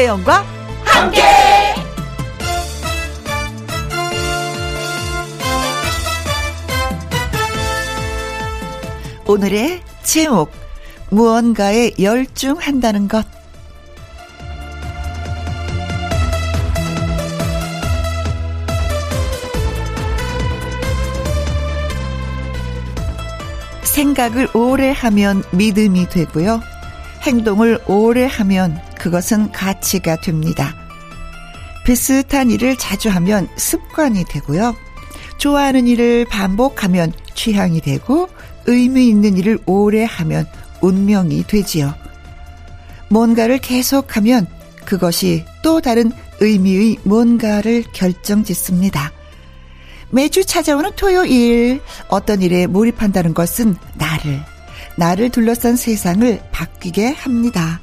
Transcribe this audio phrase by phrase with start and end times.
[0.00, 0.44] 김혜영과
[0.82, 1.20] 함께.
[9.26, 10.50] 오늘의 제목
[11.10, 13.26] 무언가에 열중한다는 것
[23.82, 26.62] 생각을 오래 하면 믿음이 되고요.
[27.22, 30.74] 행동을 오래 하면 그것은 가치가 됩니다.
[31.84, 34.76] 비슷한 일을 자주 하면 습관이 되고요.
[35.38, 38.28] 좋아하는 일을 반복하면 취향이 되고
[38.66, 40.46] 의미 있는 일을 오래 하면
[40.82, 41.94] 운명이 되지요.
[43.08, 44.46] 뭔가를 계속하면
[44.84, 49.12] 그것이 또 다른 의미의 뭔가를 결정 짓습니다.
[50.10, 54.42] 매주 찾아오는 토요일 어떤 일에 몰입한다는 것은 나를
[54.96, 57.80] 나를 둘러싼 세상을 바뀌게 합니다.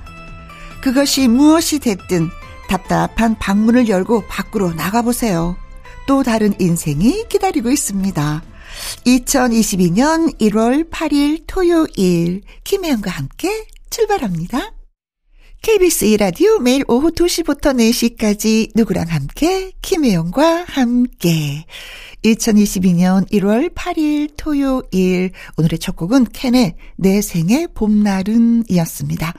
[0.81, 2.30] 그것이 무엇이 됐든
[2.67, 5.56] 답답한 방문을 열고 밖으로 나가보세요.
[6.08, 8.44] 또 다른 인생이 기다리고 있습니다.
[9.05, 14.73] 2022년 1월 8일 토요일 김혜영과 함께 출발합니다.
[15.61, 21.66] KBS 2라디오 매일 오후 2시부터 4시까지 누구랑 함께 김혜영과 함께
[22.23, 29.33] 2022년 1월 8일 토요일 오늘의 첫 곡은 캔의 내 생의 봄날은 이었습니다.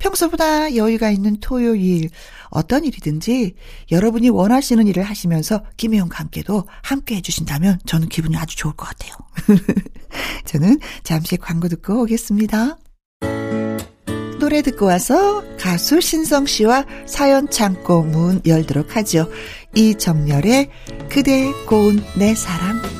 [0.00, 2.10] 평소보다 여유가 있는 토요일
[2.48, 3.54] 어떤 일이든지
[3.92, 9.14] 여러분이 원하시는 일을 하시면서 김혜영과 함께도 함께 해주신다면 저는 기분이 아주 좋을 것 같아요.
[10.44, 12.76] 저는 잠시 광고 듣고 오겠습니다.
[14.40, 19.30] 노래 듣고 와서 가수 신성 씨와 사연 창고 문 열도록 하죠.
[19.74, 20.70] 이정열의
[21.10, 22.99] 그대 고운 내 사랑.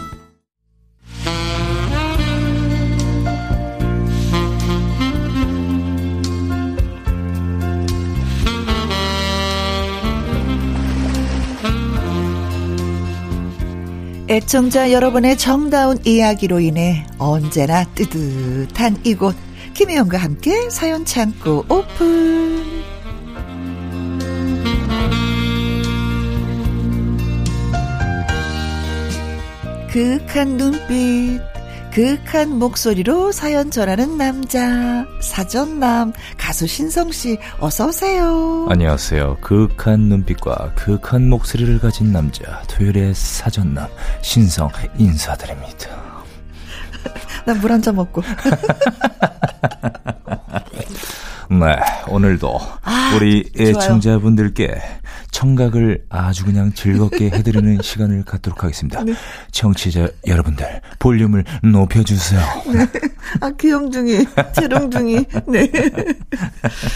[14.30, 19.34] 애청자 여러분의 정다운 이야기로 인해 언제나 뜨뜻한 이곳
[19.74, 22.62] 김혜영과 함께 사연 창고 오픈.
[29.90, 31.50] 그윽한 눈빛
[31.92, 38.66] 그윽한 목소리로 사연 전하는 남자 사전남 가수 신성 씨 어서 오세요.
[38.70, 39.38] 안녕하세요.
[39.40, 43.88] 그윽한 눈빛과 그윽한 목소리를 가진 남자 토요일의 사전남
[44.22, 46.00] 신성 인사드립니다.
[47.46, 48.22] 나 물 한 잔 먹고
[51.50, 51.77] 네
[52.09, 53.50] 오늘도 아, 우리.
[53.59, 54.81] 애청자분들께
[55.33, 59.03] 청각을 아주 그냥 즐겁게 해드리는 시간을 갖도록 하겠습니다.
[59.03, 59.15] 네.
[59.50, 62.41] 청취자 여러분들 볼륨을 높여주세요.
[63.41, 65.71] 아 귀염둥이 재롱둥이 네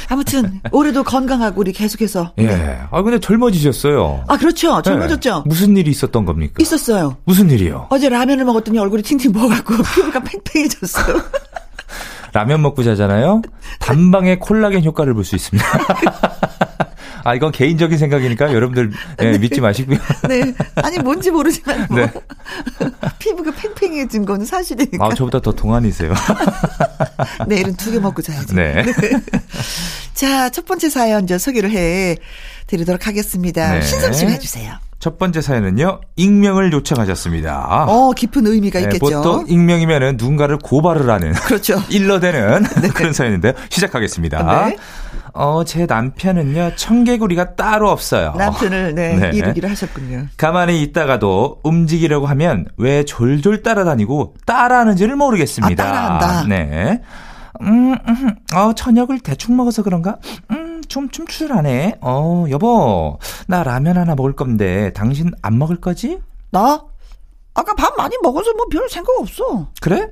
[0.08, 2.46] 아무튼 올해도 건강하고 우리 계속해서 예.
[2.46, 2.78] 네.
[2.90, 4.24] 아 근데 젊어지셨어요.
[4.28, 5.42] 아 그렇죠 젊어졌죠 네.
[5.46, 6.54] 무슨 일이 있었던 겁니까?
[6.60, 7.88] 있었어요 무슨 일이요?
[7.90, 11.22] 어제 라면을 먹었더니 얼굴이 팅팅 부어갖고 피부가 팽팽해졌어요
[12.34, 13.40] 라면 먹고 자잖아요.
[13.78, 15.66] 단방에 콜라겐 효과를 볼 수 있습니다.
[17.26, 19.98] 아 이건 개인적인 생각이니까 여러분들 예, 믿지 마시고요.
[20.28, 22.12] 네 아니 뭔지 모르지만 뭐 네.
[23.18, 26.12] 피부가 팽팽해진 건 사실이니까 아 저보다 더 동안이세요.
[27.48, 28.84] 내일은 두 개 먹고 자야지 네.
[30.12, 32.16] 자첫 번째 사연 저 소개를 해
[32.66, 33.80] 드리도록 하겠습니다 네.
[33.82, 34.74] 신성 씨가 해주세요
[35.04, 36.00] 첫 번째 사연은요.
[36.16, 37.84] 익명을 요청하셨습니다.
[37.90, 42.62] 어 깊은 의미가 네, 있겠죠 보통 익명이면은 누군가를 고발을 하는 그렇죠 일러대는
[42.94, 43.52] 그런 사연인데요.
[43.68, 44.66] 시작하겠습니다.
[44.66, 44.76] 네.
[45.34, 48.32] 어, 제 남편은요, 청개구리가 따로 없어요.
[48.38, 49.30] 남편을 네, 네.
[49.34, 55.84] 이루기로 하셨군요 가만히 있다가도 움직이려고 하면 왜 졸졸 따라다니고 따라하는지를 모르겠습니다.
[55.84, 55.86] 아,
[56.18, 56.48] 따라한다.
[56.48, 57.02] 네.
[57.60, 60.16] 음, 음, 어, 저녁을 대충 먹어서 그런가?
[60.50, 61.96] 음, 좀 춤출하네.
[62.00, 66.18] 어, 여보, 나 라면 하나 먹을 건데, 당신 안 먹을 거지?
[66.50, 66.84] 나
[67.54, 70.08] 아까 밥 많이 먹어서 뭐 별 생각 없어 그래?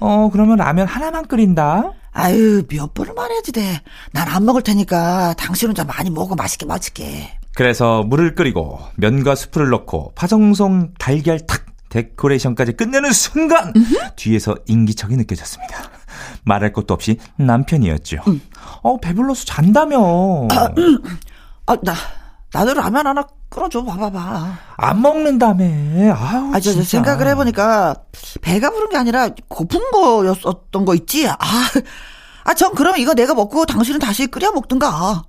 [0.00, 1.92] 어, 그러면 라면 하나만 끓인다.
[2.12, 3.80] 아유 몇 번을 말해야지 돼
[4.12, 9.70] 난 안 먹을 테니까 당신 혼자 많이 먹어 맛있게 맛있게 그래서 물을 끓이고 면과 수프를
[9.70, 13.72] 넣고 파송송 달걀 탁 데코레이션까지 끝내는 순간
[14.16, 15.76] 뒤에서 인기척이 느껴졌습니다.
[16.44, 18.18] 말할 것도 없이 남편이었죠.
[18.82, 20.48] 어 배불러서 잔다며.
[21.66, 21.94] 아나
[22.52, 25.64] 나도 라면 하나 끓여줘 봐봐봐 안 먹는다며.
[26.14, 26.84] 아우 아, 저, 저 진짜.
[26.84, 27.94] 생각을 해보니까
[28.40, 31.36] 배가 부른 게 아니라 고픈 거였었던 거 있지 아,
[32.44, 35.22] 아, 전 그럼 이거 내가 먹고 당신은 다시 끓여 먹든가.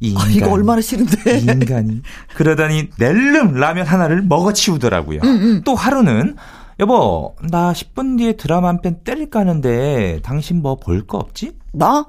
[0.00, 1.38] 이 아, 인간, 이거 얼마나 싫은데.
[1.38, 2.02] 이 인간이
[2.34, 5.20] 그러다니 낼름 라면 하나를 먹어치우더라고요.
[5.64, 6.36] 또 하루는
[6.78, 11.52] 여보 나 10분 뒤에 드라마 한 편 때릴까 하는데 당신 뭐 볼 거 없지?
[11.72, 12.04] 나?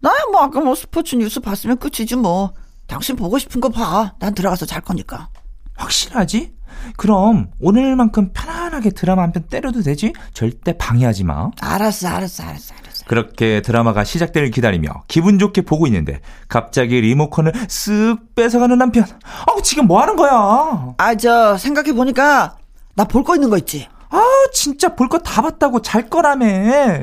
[0.00, 2.52] 나야 뭐 아까 뭐 스포츠 뉴스 봤으면 끝이지 뭐.
[2.86, 4.14] 당신 보고 싶은 거 봐.
[4.18, 5.28] 난 들어가서 잘 거니까.
[5.76, 6.54] 확실하지?
[6.96, 10.12] 그럼 오늘만큼 편안하게 드라마 한 편 때려도 되지?
[10.32, 11.50] 절대 방해하지 마.
[11.60, 13.04] 알았어, 알았어, 알았어, 알았어.
[13.06, 19.04] 그렇게 드라마가 시작되를 기다리며 기분 좋게 보고 있는데 갑자기 리모컨을 쓱 뺏어가는 남편.
[19.46, 20.94] 아우 지금 뭐 하는 거야?
[20.96, 22.57] 아, 저 생각해 보니까
[22.98, 23.86] 나 볼 거 있는 거 있지.
[24.10, 24.20] 아
[24.52, 26.46] 진짜 볼 거 다 봤다고 잘 거라며.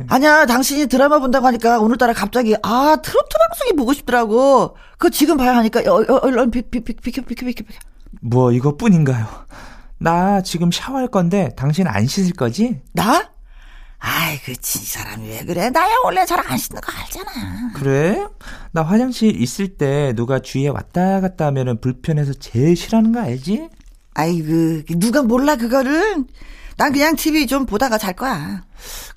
[0.09, 4.75] 아니야, 당신이 드라마 본다고 하니까 오늘따라 갑자기 아 트로트 방송이 보고 싶더라고.
[4.97, 7.79] 그거 지금 봐야 하니까 어, 어, 얼른 비, 비, 비, 비켜, 비켜, 비켜, 비켜.
[8.21, 9.25] 뭐 이것뿐인가요?
[9.99, 12.81] 나 지금 샤워할 건데 당신 안 씻을 거지?
[12.93, 13.29] 나?
[13.99, 15.69] 아이, 이 사람이 왜 그래?
[15.69, 17.71] 나야 원래 잘 안 씻는 거 알잖아.
[17.75, 18.27] 그래?
[18.73, 23.69] 나 화장실 있을 때 누가 주위에 왔다 갔다 하면은 불편해서 제일 싫어하는 거 알지?
[24.15, 26.23] 아이고, 누가 몰라, 그거를?
[26.77, 28.63] 난 그냥 TV 좀 보다가 잘 거야.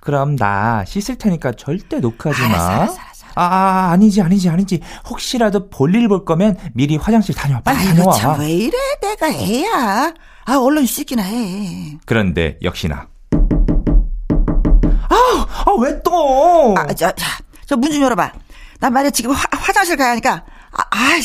[0.01, 2.49] 그럼 나 씻을 테니까 절대 녹화하지 마.
[2.49, 3.27] 알았어, 알았어, 알았어.
[3.35, 4.81] 아, 아, 아니지, 아니지, 아니지.
[5.09, 7.61] 혹시라도 볼일 볼 거면 미리 화장실 다녀와.
[7.63, 8.13] 빨리 아이고, 다녀와.
[8.17, 8.77] 참, 왜 이래?
[9.01, 10.13] 내가 애야.
[10.45, 11.99] 아, 얼른 씻기나 해.
[12.05, 13.07] 그런데 역시나.
[15.11, 16.75] 아, 아, 왜 또?
[16.77, 18.33] 아, 저, 자, 저문 좀 열어봐.
[18.81, 20.45] 난 말이야, 지금 화, 화장실 가야 하니까.
[20.73, 21.21] 아, 아,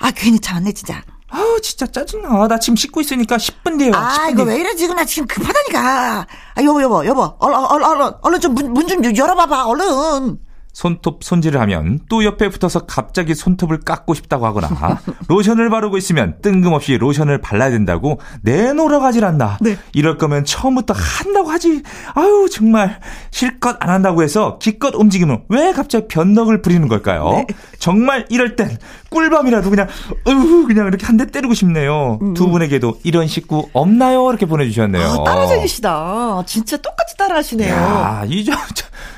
[0.00, 1.02] 아, 괜히 참았네, 진짜.
[1.28, 2.46] 아우, 진짜 짜증나.
[2.48, 3.92] 나 지금 씻고 있으니까 10분 뒤에요.
[3.94, 4.54] 아, 10분 이거 뒤에.
[4.54, 6.26] 왜 이래, 지금 나 지금 급하다니까.
[6.54, 7.22] 아, 여보, 여보, 여보.
[7.38, 10.38] 얼른, 얼른, 얼른, 얼른 좀 문, 문좀 열어봐봐, 얼른.
[10.76, 14.68] 손톱 손질을 하면 또 옆에 붙어서 갑자기 손톱을 깎고 싶다고 하거나
[15.26, 19.56] 로션을 바르고 있으면 뜬금없이 로션을 발라야 된다고 내놓으러 가질 않나.
[19.62, 19.78] 네.
[19.94, 21.82] 이럴 거면 처음부터 한다고 하지.
[22.14, 23.00] 아유 정말
[23.30, 27.30] 실컷 안 한다고 해서 기껏 움직이면 왜 갑자기 변덕을 부리는 걸까요?
[27.30, 27.46] 네.
[27.78, 28.76] 정말 이럴 땐
[29.16, 29.88] 꿀밤이라도 그냥
[30.28, 32.18] 으 그냥 이렇게 한 대 때리고 싶네요.
[32.36, 34.28] 두 분에게도 이런 식구 없나요?
[34.28, 35.02] 이렇게 보내주셨네요.
[35.06, 35.20] 음.
[35.20, 36.42] 아, 따라쟁이시다.
[36.46, 37.74] 진짜 똑같이 따라하시네요.
[37.74, 38.52] 야, 이저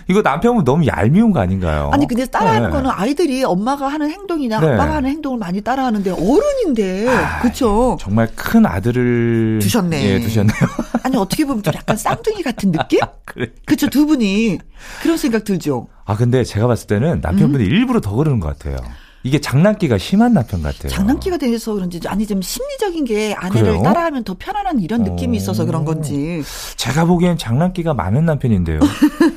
[0.08, 1.90] 이거 남편분 너무 얄미운 거 아닌가요?
[1.92, 2.72] 아니 근데 따라하는 네.
[2.72, 4.68] 거는 아이들이 엄마가 하는 행동이나 네.
[4.68, 7.96] 아빠가 하는 행동을 많이 따라하는데 어른인데 아, 그쵸?
[8.00, 10.02] 정말 큰 아들을 두셨네.
[10.14, 10.56] 예, 두셨네요.
[11.02, 13.00] 아니 어떻게 보면 좀 약간 쌍둥이 같은 느낌?
[13.26, 13.48] 그래.
[13.66, 14.58] 그쵸 두 분이
[15.02, 15.88] 그런 생각 들죠.
[16.04, 17.68] 아 근데 제가 봤을 때는 남편분이 음.
[17.70, 18.76] 일부러 더 그러는 것 같아요.
[19.24, 20.88] 이게 장난기가 심한 남편 같아요.
[20.88, 23.82] 장난기가 돼서 그런지 아니 좀 심리적인 게 아내를 그래요?
[23.82, 25.40] 따라하면 더 편안한 이런 느낌이 어.
[25.40, 26.42] 있어서 그런 건지.
[26.76, 28.78] 제가 보기엔 장난기가 많은 남편인데요.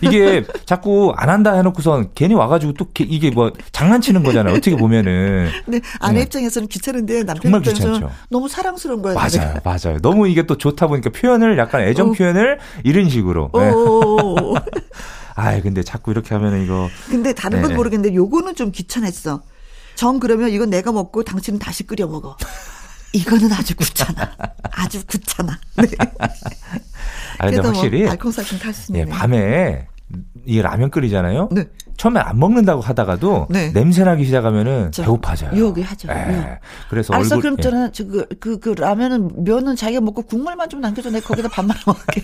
[0.02, 4.54] 이게 자꾸 안 한다 해놓고선 괜히 와가지고 또 게- 이게 뭐 장난치는 거잖아요.
[4.54, 6.24] 어떻게 보면은 근데 아내 네.
[6.24, 8.08] 입장에서는 귀찮은데 남편 입장에서는.
[8.30, 9.16] 너무 사랑스러운 거예요.
[9.18, 9.98] 맞아요, 맞아요.
[10.02, 12.12] 너무 이게 또 좋다 보니까 표현을 약간 애정 어.
[12.14, 13.50] 표현을 이런 식으로.
[13.56, 13.70] 네.
[13.74, 14.56] 오.
[15.36, 17.76] 아 근데 자꾸 이렇게 하면은 이거 근데 다른 건 네.
[17.76, 19.42] 모르겠는데 요거는 좀 귀찮았어.
[19.96, 22.38] 정 그러면 이건 내가 먹고 당신은 다시 끓여 먹어.
[23.14, 24.32] 이거는 아주 귀찮아.
[24.72, 25.60] 아주 귀찮아.
[25.78, 25.88] 네.
[26.00, 29.00] 아 근데 그래도 확실히 뭐 알콩달콩 탈수네.
[29.00, 29.88] 예, 밤에
[30.46, 31.50] 이 라면 끓이잖아요.
[31.52, 31.66] 네.
[31.98, 33.72] 처음에 안 먹는다고 하다가도 네.
[33.74, 35.52] 냄새 나기 시작하면 저, 배고파져요.
[35.54, 36.08] 유혹이 하죠.
[36.12, 36.34] 예.
[36.34, 36.46] 유혹.
[36.90, 37.62] 그래서 얼굴 그럼 예.
[37.62, 41.12] 저는 그, 그, 그 라면은 면은 자기가 먹고 국물만 좀 남겨줘.
[41.12, 42.24] 내가 거기다 밥 말아 먹을게.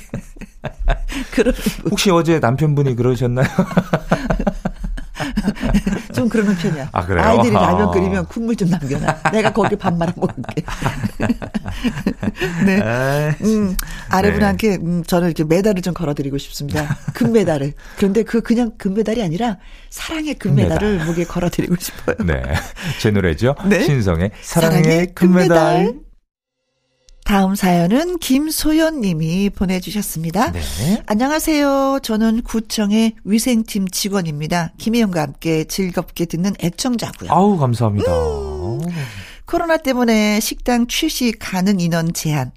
[1.32, 1.54] 그런,
[1.92, 3.46] 혹시 어제 남편분이 그러셨나요?
[6.14, 6.90] 좀 그러는 편이야.
[6.92, 7.24] 아, 그래요?
[7.24, 7.92] 아이들이 라면 아.
[7.92, 9.32] 끓이면 국물 좀 남겨놔.
[9.32, 10.64] 내가 거기 밥 말아 먹을게.
[12.66, 13.36] 네.
[13.42, 13.76] 음,
[14.10, 16.98] 아내분한테 음, 저는 이렇게 메달을 좀 걸어드리고 싶습니다.
[17.14, 17.74] 금메달을.
[17.98, 19.58] 그런데 그 그냥 금메달이 아니라
[19.90, 22.16] 사랑의 금메달을 목에 걸어드리고 싶어요.
[22.26, 22.44] 네.
[23.00, 23.56] 제 노래죠.
[23.66, 23.84] 네.
[23.84, 25.86] 신성의 사랑의, 사랑의 금메달.
[25.86, 26.07] 금메달.
[27.28, 30.54] 다음 사연은 김소연 님이 보내주셨습니다.
[30.54, 31.04] 네.
[31.08, 32.00] 안녕하세요.
[32.02, 34.72] 저는 구청의 위생팀 직원입니다.
[34.78, 37.30] 김혜영과 함께 즐겁게 듣는 애청자고요.
[37.30, 38.10] 아우, 감사합니다.
[38.10, 38.80] 음.
[39.46, 42.52] 코로나 때문에 식당 취식 가능 인원 제한,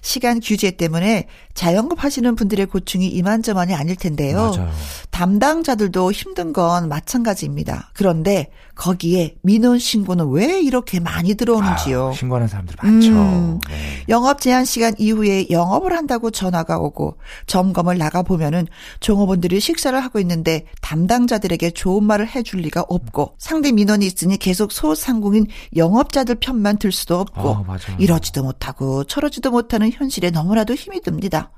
[0.00, 4.52] 시간 규제 때문에 자영업 하시는 분들의 고충이 이만저만이 아닐 텐데요.
[4.56, 4.70] 맞아요.
[5.10, 7.90] 담당자들도 힘든 건 마찬가지입니다.
[7.94, 12.06] 그런데 거기에 민원 신고는 왜 이렇게 많이 들어오는지요?
[12.08, 13.10] 아유, 신고하는 사람들 많죠.
[13.10, 13.60] 음.
[13.68, 14.04] 네.
[14.08, 18.66] 영업 제한 시간 이후에 영업을 한다고 전화가 오고 점검을 나가 보면은
[19.00, 25.46] 종업원들이 식사를 하고 있는데 담당자들에게 좋은 말을 해줄 리가 없고 상대 민원이 있으니 계속 소상공인
[25.76, 27.96] 영업자들 편만 들 수도 없고 아, 맞아요.
[27.98, 31.50] 이러지도 못하고 저러지도 못하 는 현실에 너무나도 힘이 듭니다.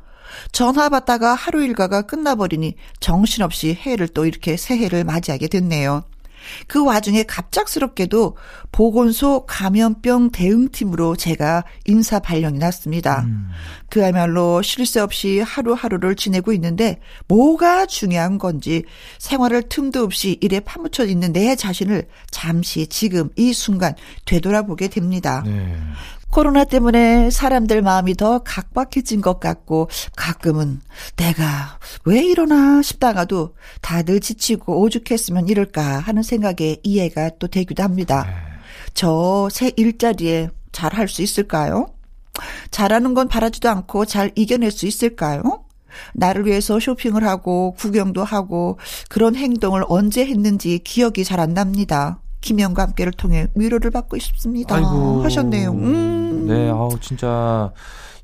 [0.53, 6.05] 전화 받다가 하루 일과가 끝나버리니 정신없이 해를 또 이렇게 새해를 맞이하게 됐네요.
[6.67, 8.37] 그 와중에 갑작스럽게도
[8.71, 13.27] 보건소 감염병 대응팀으로 제가 인사 발령이 났습니다.
[13.89, 18.85] 그야말로 쉴 새 없이 하루하루를 지내고 있는데 뭐가 중요한 건지
[19.19, 23.95] 생활을 틈도 없이 일에 파묻혀 있는 내 자신을 잠시 지금 이 순간
[24.27, 25.43] 되돌아보게 됩니다.
[25.47, 25.79] 네.
[26.35, 30.81] 코로나 때문에 사람들 마음이 더 각박해진 것 같고 가끔은
[31.15, 38.25] 내가 왜 이러나 싶다가도 다들 지치고 오죽했으면 이럴까 하는 생각에 이해가 또 되기도 합니다.
[38.25, 38.33] 네.
[38.95, 41.87] 저새 일자리에 잘 할 수 있을까요?
[42.73, 45.63] 잘하는 건 바라지도 않고 잘 이겨낼 수 있을까요?
[46.15, 52.19] 나를 위해서 쇼핑을 하고 구경도 하고 그런 행동을 언제 했는지 기억이 잘 안 납니다.
[52.45, 54.77] 김영과 함께를 통해 위로를 받고 싶습니다.
[54.77, 55.23] 아이고.
[55.25, 55.71] 하셨네요.
[55.73, 56.47] 음.
[56.47, 57.73] 네, 아우 진짜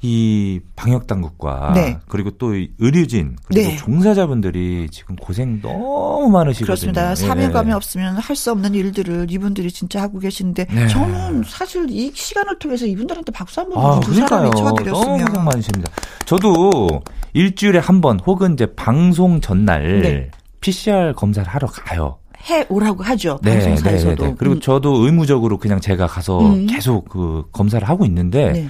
[0.02, 1.98] 이 방역 당국과 네.
[2.08, 3.76] 그리고 또이 의료진 그리고 네.
[3.76, 6.66] 종사자분들이 지금 고생 너무 많으시거든요.
[6.66, 7.10] 그렇습니다.
[7.10, 7.14] 예.
[7.14, 10.88] 사명감이 없으면 할 수 없는 일들을 이분들이 진짜 하고 계신데 네.
[10.88, 14.50] 저는 사실 이 시간을 통해서 이분들한테 박수 한번 아, 두 사람이 그러니까요.
[14.64, 15.90] 너무 쳐드렸으면 고생 많으십니다.
[16.24, 16.88] 저도
[17.34, 20.30] 일주일에 한 번 혹은 이제 방송 전날 네.
[20.60, 22.16] PCR 검사를 하러 가요.
[22.48, 23.38] 해 오라고 하죠.
[23.42, 24.22] 네, 네, 방송사에서도.
[24.24, 24.34] 네, 네.
[24.38, 24.60] 그리고 음.
[24.60, 26.66] 저도 의무적으로 그냥 제가 가서 음.
[26.66, 28.68] 계속 그 검사를 하고 있는데 네.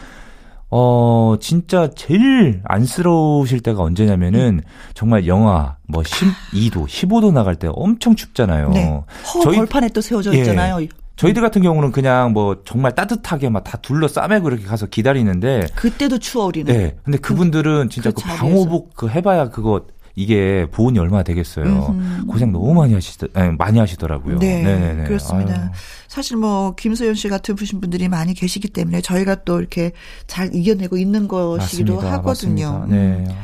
[0.70, 4.60] 어, 진짜 제일 안쓰러우실 때가 언제냐면은
[4.94, 8.70] 정말 영하 뭐 12도, 15도 나갈 때 엄청 춥잖아요.
[8.70, 8.84] 네.
[8.88, 10.38] 허 저희- 벌판에 또 세워져 예.
[10.38, 10.78] 있잖아요.
[11.16, 16.18] 저희들 같은 경우는 그냥 뭐 정말 따뜻하게 막 다 둘러 싸매고 이렇게 가서 기다리는데 그때도
[16.18, 16.72] 추워 우리는.
[16.72, 16.96] 네.
[17.04, 18.28] 근데 그분들은 진짜 그 그.
[18.28, 19.82] 방호복 그 해봐야 그거
[20.14, 21.64] 이게 보온이 얼마나 되겠어요.
[21.64, 22.26] 음흠.
[22.26, 24.38] 고생 너무 많이 하시더, 아니, 많이 하시더라고요.
[24.38, 25.04] 네, 네네네.
[25.04, 25.54] 그렇습니다.
[25.54, 25.70] 아유.
[26.08, 29.92] 사실 뭐 김소연 씨 같은 부신 분들이 많이 계시기 때문에 저희가 또 이렇게
[30.26, 32.12] 잘 이겨내고 있는 것이기도 맞습니다.
[32.18, 32.72] 하거든요.
[32.72, 32.96] 맞습니다.
[32.96, 33.24] 네.
[33.28, 33.34] 음.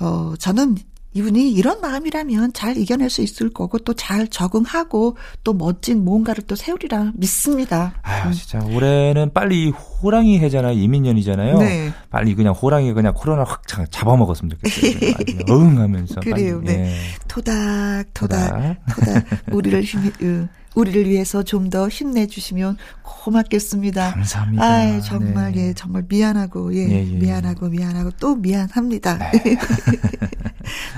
[0.00, 0.76] 어, 저는
[1.12, 6.54] 이분이 이런 마음이라면 잘 이겨낼 수 있을 거고 또 잘 적응하고 또 멋진 뭔가를 또
[6.54, 7.94] 세우리라 믿습니다.
[8.02, 10.72] 아유, 진짜 올해는 빨리 이 호랑이 해잖아요.
[10.78, 11.58] 이민년이잖아요.
[11.58, 11.92] 네.
[12.10, 15.10] 빨리 그냥 호랑이 그냥 코로나 확 자- 잡아먹었으면 좋겠어요.
[15.18, 16.20] 아주 그냥 응 하면서.
[16.20, 16.76] 그래요, 빨리.
[16.76, 16.92] 네.
[16.92, 16.96] 예.
[17.28, 19.26] 토닥 토닥 토닥.
[19.52, 24.12] 우리를 힘 으, 우리를 위해서 좀 더 힘내주시면 고맙겠습니다.
[24.14, 24.64] 감사합니다.
[24.64, 25.68] 아 정말 네.
[25.68, 27.16] 예 정말 미안하고 예, 예, 예.
[27.16, 29.18] 미안하고 미안하고 또 미안합니다.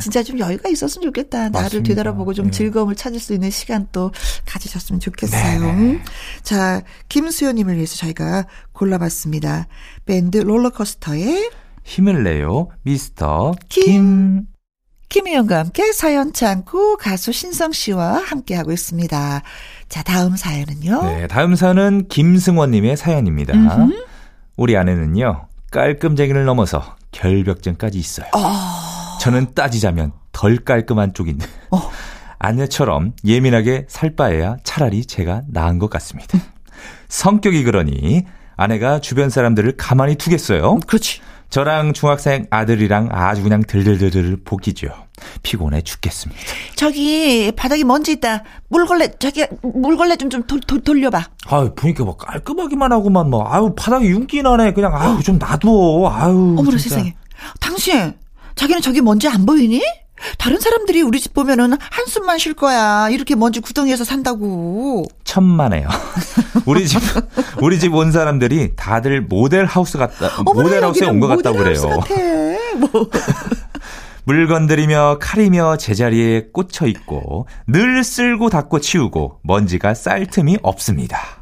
[0.02, 1.48] 진짜 좀 여유가 있었으면 좋겠다.
[1.48, 1.88] 나를 맞습니다.
[1.88, 2.50] 되돌아보고 좀 예.
[2.50, 4.10] 즐거움을 찾을 수 있는 시간 또
[4.46, 5.72] 가지셨으면 좋겠어요.
[5.72, 6.02] 네.
[6.42, 9.66] 자 김수현님을 위해서 저희가 골라봤습니다.
[10.04, 11.50] 밴드 롤러코스터의
[11.84, 12.68] 힘을 내요.
[12.82, 13.84] 미스터 김.
[13.84, 14.46] 김.
[15.08, 19.42] 김혜영과 함께 사연 창고 가수 신성 씨와 함께하고 있습니다.
[19.90, 21.02] 자, 다음 사연은요.
[21.02, 23.52] 네, 다음 사연은 김승원님의 사연입니다.
[23.52, 23.92] 음흠.
[24.56, 28.26] 우리 아내는요, 깔끔쟁이를 넘어서 결벽증까지 있어요.
[28.34, 28.38] 어,
[29.22, 31.78] 저는 따지자면 덜 깔끔한 쪽인데, 어.
[32.40, 36.40] 아내처럼 예민하게 살 바에야 차라리 제가 나은 것 같습니다.
[37.08, 38.24] 성격이 그러니
[38.56, 40.80] 아내가 주변 사람들을 가만히 두겠어요.
[40.88, 41.20] 그렇지.
[41.50, 44.88] 저랑 중학생 아들이랑 아주 그냥 들들들들 볶이죠.
[45.44, 46.40] 피곤해 죽겠습니다.
[46.74, 48.42] 저기 바닥에 먼지 있다.
[48.70, 50.42] 물걸레 저기 물걸레 좀 좀
[50.82, 51.22] 돌려봐.
[51.46, 54.72] 아유, 보니까 뭐 깔끔하기만 하고만 뭐, 아유, 바닥에 윤기 나네.
[54.72, 56.08] 그냥, 아유, 좀 놔둬.
[56.10, 56.56] 아유.
[56.58, 56.96] 어머나 진짜.
[56.96, 57.14] 세상에.
[57.60, 58.14] 당신
[58.54, 59.82] 자기는 저기 먼지 안 보이니?
[60.38, 63.08] 다른 사람들이 우리 집 보면은 한숨만 쉴 거야.
[63.10, 65.04] 이렇게 먼지 구덩이에서 산다고.
[65.24, 65.88] 천만에요.
[66.64, 67.00] 우리 집,
[67.60, 71.80] 우리 집 온 사람들이 다들 모델 하우스 같다, 어머나, 모델 하우스에 온 것 같다고 그래요.
[72.78, 73.10] 뭐.
[74.24, 81.41] 물건들이며 칼이며 제자리에 꽂혀 있고 늘 쓸고 닦고 치우고 먼지가 쌀 틈이 없습니다.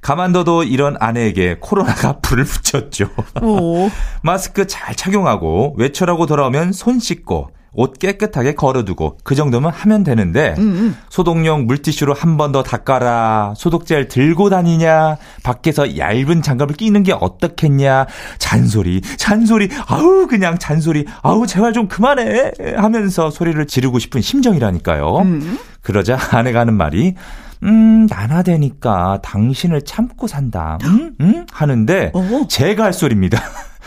[0.00, 3.08] 가만둬도 이런 아내에게 코로나가 불을 붙였죠.
[3.40, 3.90] 뭐.
[4.22, 10.96] 마스크 잘 착용하고 외출하고 돌아오면 손 씻고 옷 깨끗하게 걸어두고 그 정도면 하면 되는데 음,
[11.10, 13.52] 소독용 물티슈로 한 번 더 닦아라.
[13.56, 15.16] 소독제를 들고 다니냐?
[15.44, 18.06] 밖에서 얇은 장갑을 끼는 게 어떻겠냐?
[18.38, 19.68] 잔소리 잔소리.
[19.86, 21.04] 아우 그냥 잔소리.
[21.22, 22.52] 아우 제발 좀 그만해.
[22.76, 25.18] 하면서 소리를 지르고 싶은 심정이라니까요.
[25.18, 25.58] 음.
[25.82, 27.14] 그러자 아내가 하는 말이
[27.62, 31.14] 음 나나되니까 당신을 참고 산다 음?
[31.20, 31.46] 음?
[31.52, 32.46] 하는데 어.
[32.48, 33.40] 제가 할 소리입니다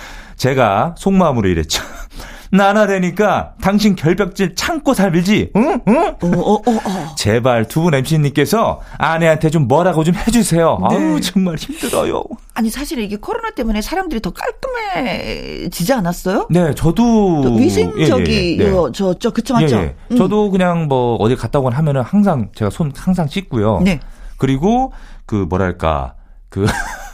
[0.41, 1.83] 제가 속마음으로 이랬죠
[2.51, 5.79] 나나 되니까 당신 결벽질 참고 살지 응?
[5.87, 5.97] 응?
[6.19, 7.15] 어, 어, 어, 어.
[7.15, 10.79] 제발 두 분 MC님께서 아내한테 좀 뭐라고 좀 해주세요.
[10.89, 10.95] 네.
[10.95, 12.23] 아우 정말 힘들어요.
[12.55, 16.47] 아니 사실 이게 코로나 때문에 사람들이 더 깔끔해지지 않았어요?
[16.49, 18.69] 네, 저도 또 위생적이 예, 예, 네.
[18.71, 19.75] 요, 저, 저, 그쵸, 예, 맞죠?
[19.77, 19.95] 예.
[20.11, 20.17] 음.
[20.17, 23.79] 저도 그냥 뭐 어디 갔다 오거나 하면은 항상 제가 손 항상 씻고요.
[23.85, 23.99] 네.
[24.37, 24.91] 그리고
[25.25, 26.15] 그 뭐랄까
[26.49, 26.65] 그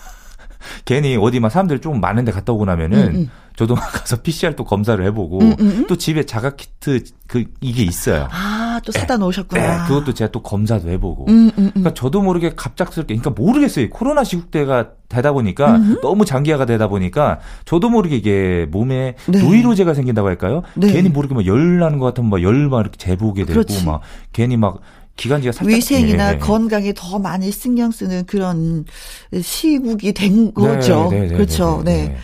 [0.86, 3.30] 괜히 어디 막 사람들 좀 많은데 갔다 오고 나면은 음, 음.
[3.56, 5.88] 저도 가서 PCR 또 검사를 해보고 음, 음, 음.
[5.88, 8.28] 또 집에 자가 키트 그 이게 있어요.
[8.32, 9.62] 아, 또 사다 놓으셨구나.
[9.84, 11.26] 네, 그것도 제가 또 검사도 해보고.
[11.26, 13.90] 그러니까 저도 모르게 갑작스럽게, 그러니까 모르겠어요.
[13.90, 15.78] 코로나 시국대가 되다 보니까.
[16.02, 19.42] 너무 장기화가 되다 보니까 저도 모르게 이게 몸에 네.
[19.42, 20.62] 노이로제가 생긴다고 할까요?
[20.76, 20.88] 네.
[20.94, 23.86] 괜히 모르게 막 열 나는 것 같으면 막 열막 이렇게 재보게 되고 그렇지.
[23.86, 24.02] 막
[24.34, 24.80] 괜히 막
[25.18, 26.38] 기관지가 살짝 위생이나 예.
[26.38, 28.86] 건강에 더 많이 신경 쓰는 그런
[29.42, 31.10] 시국이 된 거죠.
[31.12, 31.82] 네, 네, 네, 그렇죠.
[31.84, 32.16] 네.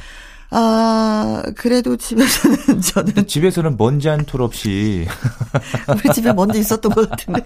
[0.51, 3.27] 아, 그래도 집에서는 저는.
[3.27, 5.05] 집에서는 먼지 한 톨 없이.
[5.89, 7.41] 우리 집에 먼지 있었던 것 같은데.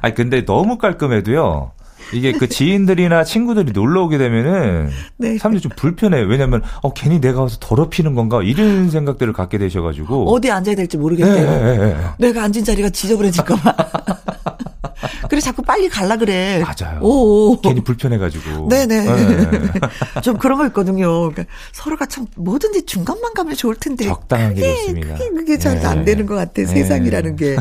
[0.00, 1.72] 아니, 근데 너무 깔끔해도요.
[2.12, 5.38] 이게 그 지인들이나 친구들이 놀러 오게 되면은 네.
[5.38, 6.20] 사람들이 좀 불편해.
[6.22, 10.96] 요 왜냐면 어 괜히 내가 와서 더럽히는 건가 이런 생각들을 갖게 되셔가지고 어디 앉아야 될지
[10.96, 11.34] 모르겠대요.
[11.34, 11.96] 네, 네, 네.
[12.18, 13.76] 내가 앉은 자리가 지저분해질까봐.
[15.28, 16.62] 그래 자꾸 빨리 갈라 그래.
[16.62, 17.00] 맞아요.
[17.00, 17.58] 오.
[17.60, 18.68] 괜히 불편해가지고.
[18.68, 19.04] 네네.
[19.04, 19.60] 네.
[20.22, 21.30] 좀 그런 거 있거든요.
[21.30, 24.04] 그러니까 서로가 참 뭐든지 중간만 가면 좋을 텐데.
[24.04, 25.14] 적당한 게 좋습니다.
[25.14, 26.04] 그게, 그게 잘안 네.
[26.04, 26.52] 되는 것 같아.
[26.56, 26.66] 네.
[26.66, 27.56] 세상이라는 게.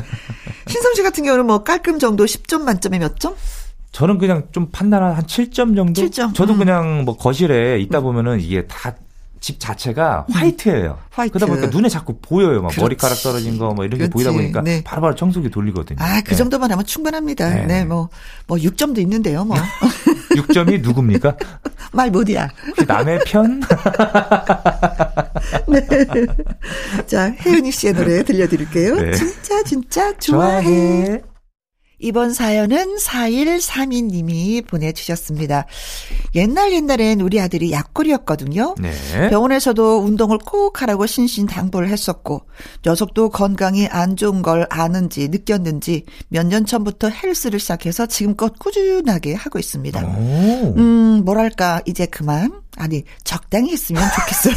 [0.68, 3.36] 신성 씨 같은 경우는 뭐 깔끔 정도 10점 만점에 몇 점?
[3.92, 6.02] 저는 그냥 좀 판단한 한 7점 정도?
[6.02, 6.34] 7점.
[6.34, 6.60] 저도 음.
[6.60, 8.04] 그냥 뭐 거실에 있다 음.
[8.04, 8.94] 보면은 이게 다
[9.42, 10.34] 집 자체가 음.
[10.36, 11.00] 화이트예요.
[11.10, 11.34] 화이트.
[11.34, 12.62] 그러다 보니까 눈에 자꾸 보여요.
[12.62, 12.80] 막 그렇지.
[12.80, 14.10] 머리카락 떨어진 거 뭐 이런 그렇지.
[14.10, 14.84] 게 보이다 보니까 네.
[14.84, 15.98] 바로바로 청소기 돌리거든요.
[16.00, 16.36] 아, 그 네.
[16.36, 17.50] 정도만 하면 충분합니다.
[17.50, 18.10] 네, 네 뭐,
[18.46, 19.58] 뭐 6점도 있는데요, 뭐.
[20.38, 21.36] 6점이 누굽니까?
[21.92, 22.50] 말 못이야.
[22.88, 23.62] 남의 편?
[25.68, 25.88] 네.
[27.08, 28.96] 자, 혜은이 씨의 노래 들려드릴게요.
[28.96, 29.12] 네.
[29.14, 30.64] 진짜, 진짜 좋아해.
[30.64, 31.22] 좋아해.
[32.02, 35.66] 이번 사연은 4132님이 보내주셨습니다.
[36.36, 38.76] 옛날 옛날엔 우리 아들이 약골이었거든요.
[38.80, 39.30] 네.
[39.30, 42.42] 병원에서도 운동을 꼭 하라고 신신당부를 했었고
[42.86, 49.58] 녀석도 건강이 안 좋은 걸 아는지 느꼈는지 몇 년 전부터 헬스를 시작해서 지금껏 꾸준하게 하고
[49.58, 50.04] 있습니다.
[50.04, 50.74] 오.
[50.78, 54.56] 음 뭐랄까 이제 그만 아니 적당히 했으면 좋겠어요.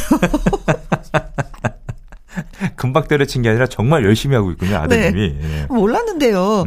[2.75, 5.35] 금방 때려친 게 아니라 정말 열심히 하고 있군요, 아드님이.
[5.35, 5.39] 네.
[5.41, 5.67] 네.
[5.69, 6.65] 몰랐는데요.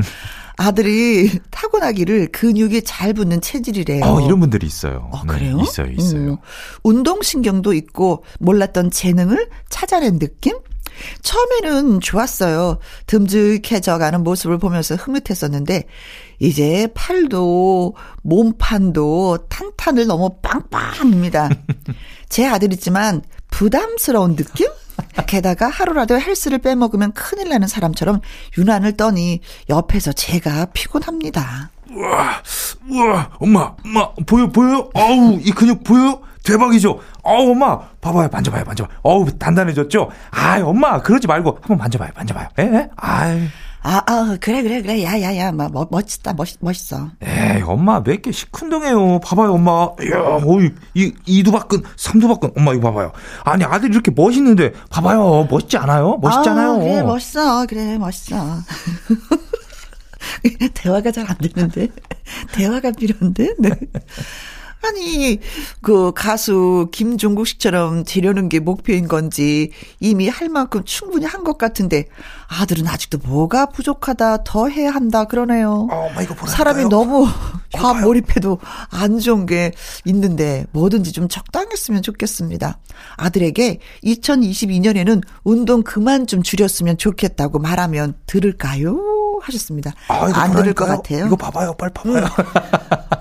[0.58, 4.04] 아들이 타고나기를 근육이 잘 붙는 체질이래요.
[4.04, 5.10] 어, 이런 분들이 있어요.
[5.12, 5.58] 어, 그래요?
[5.58, 6.32] 네, 있어요, 있어요.
[6.32, 6.38] 음,
[6.84, 10.58] 운동신경도 있고 몰랐던 재능을 찾아낸 느낌?
[11.22, 12.80] 처음에는 좋았어요.
[13.06, 15.84] 듬직해져 가는 모습을 보면서 흐뭇했었는데,
[16.40, 21.50] 이제 팔도, 몸판도 탄탄을 너무 빵빵합니다.
[22.30, 24.68] 제 아들이지만 부담스러운 느낌?
[25.28, 28.22] 게다가 하루라도 헬스를 빼먹으면 큰일 나는 사람처럼
[28.58, 31.70] 유난을 떠니 옆에서 제가 피곤합니다.
[31.90, 32.44] 우와,
[32.90, 34.90] 우와, 엄마, 엄마, 보여, 보여?
[34.94, 36.22] 어우, 이 근육 보여?
[36.44, 37.00] 대박이죠?
[37.24, 38.98] 어우, 엄마, 봐봐요, 만져봐요, 만져봐요.
[39.04, 40.10] 어우, 단단해졌죠?
[40.32, 42.48] 아이, 엄마, 그러지 말고, 한번 만져봐요, 만져봐요.
[42.60, 42.64] 에?
[42.64, 42.90] 에?
[42.96, 43.48] 아이.
[43.90, 45.02] 아, 아, 그래, 그래, 그래.
[45.04, 47.10] 야, 야, 야, 뭐, 뭐 멋있다, 멋, 멋있어.
[47.22, 49.22] 에이, 엄마, 몇 개 시큰둥해요.
[49.22, 49.88] 봐봐요, 엄마.
[50.02, 52.52] 이야, 어이, 이, 이두박근, 삼두박근.
[52.58, 53.14] 엄마, 이거 봐봐요.
[53.46, 55.48] 아니, 아들이 이렇게 멋있는데, 봐봐요.
[55.50, 56.18] 멋있지 않아요?
[56.22, 56.72] 멋있잖아요.
[56.72, 57.66] 아, 그래, 멋있어.
[57.66, 58.36] 그래, 멋있어.
[60.74, 61.88] 대화가 잘 안 되는데.
[62.54, 63.56] 대화가 필요한데?
[63.60, 63.70] 네.
[64.88, 65.40] 아니,
[65.82, 72.08] 그 가수 김종국 씨처럼 되려는 게 목표인 건지 이미 할 만큼 충분히 한 것 같은데
[72.48, 75.88] 아들은 아직도 뭐가 부족하다, 더 해야 한다 그러네요.
[75.92, 77.28] 어, 이거 사람이 너무
[77.74, 79.72] 과몰입해도 안 좋은 게
[80.06, 82.80] 있는데 뭐든지 좀 적당했으면 좋겠습니다.
[83.18, 88.98] 아들에게 2022년에는 운동 그만 좀 줄였으면 좋겠다고 말하면 들을까요?
[89.42, 89.94] 하셨습니다.
[90.08, 91.28] 아, 안 들을 것 같아요.
[91.28, 92.26] 이거 봐봐요, 빨리 봐봐요.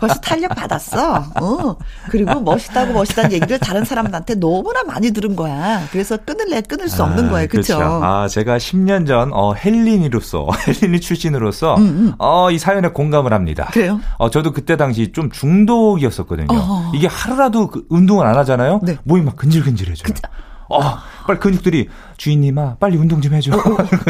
[0.00, 1.24] 벌써 탄력 받았어.
[1.40, 1.76] 어.
[2.10, 5.86] 그리고 멋있다고 멋있다는 얘기를 다른 사람들한테 너무나 많이 들은 거야.
[5.90, 7.48] 그래서 끊을래 끊을 수 없는 아, 거예요.
[7.48, 7.80] 그렇죠?
[7.80, 12.12] 아, 제가 10년 전 어, 헬린이로서 헬린이 출신으로서 음, 음.
[12.18, 13.68] 어, 이 사연에 공감을 합니다.
[13.72, 14.00] 그래요?
[14.18, 16.46] 어, 저도 그때 당시 좀 중독이었었거든요.
[16.50, 16.92] 어허.
[16.94, 18.80] 이게 하루라도 그 운동을 안 하잖아요.
[18.82, 18.96] 네.
[19.04, 20.14] 몸이 막 근질근질해져요.
[20.14, 20.20] 그,
[20.68, 20.80] 어,
[21.26, 23.52] 빨리 근육들이 주인님아 빨리 운동 좀 해줘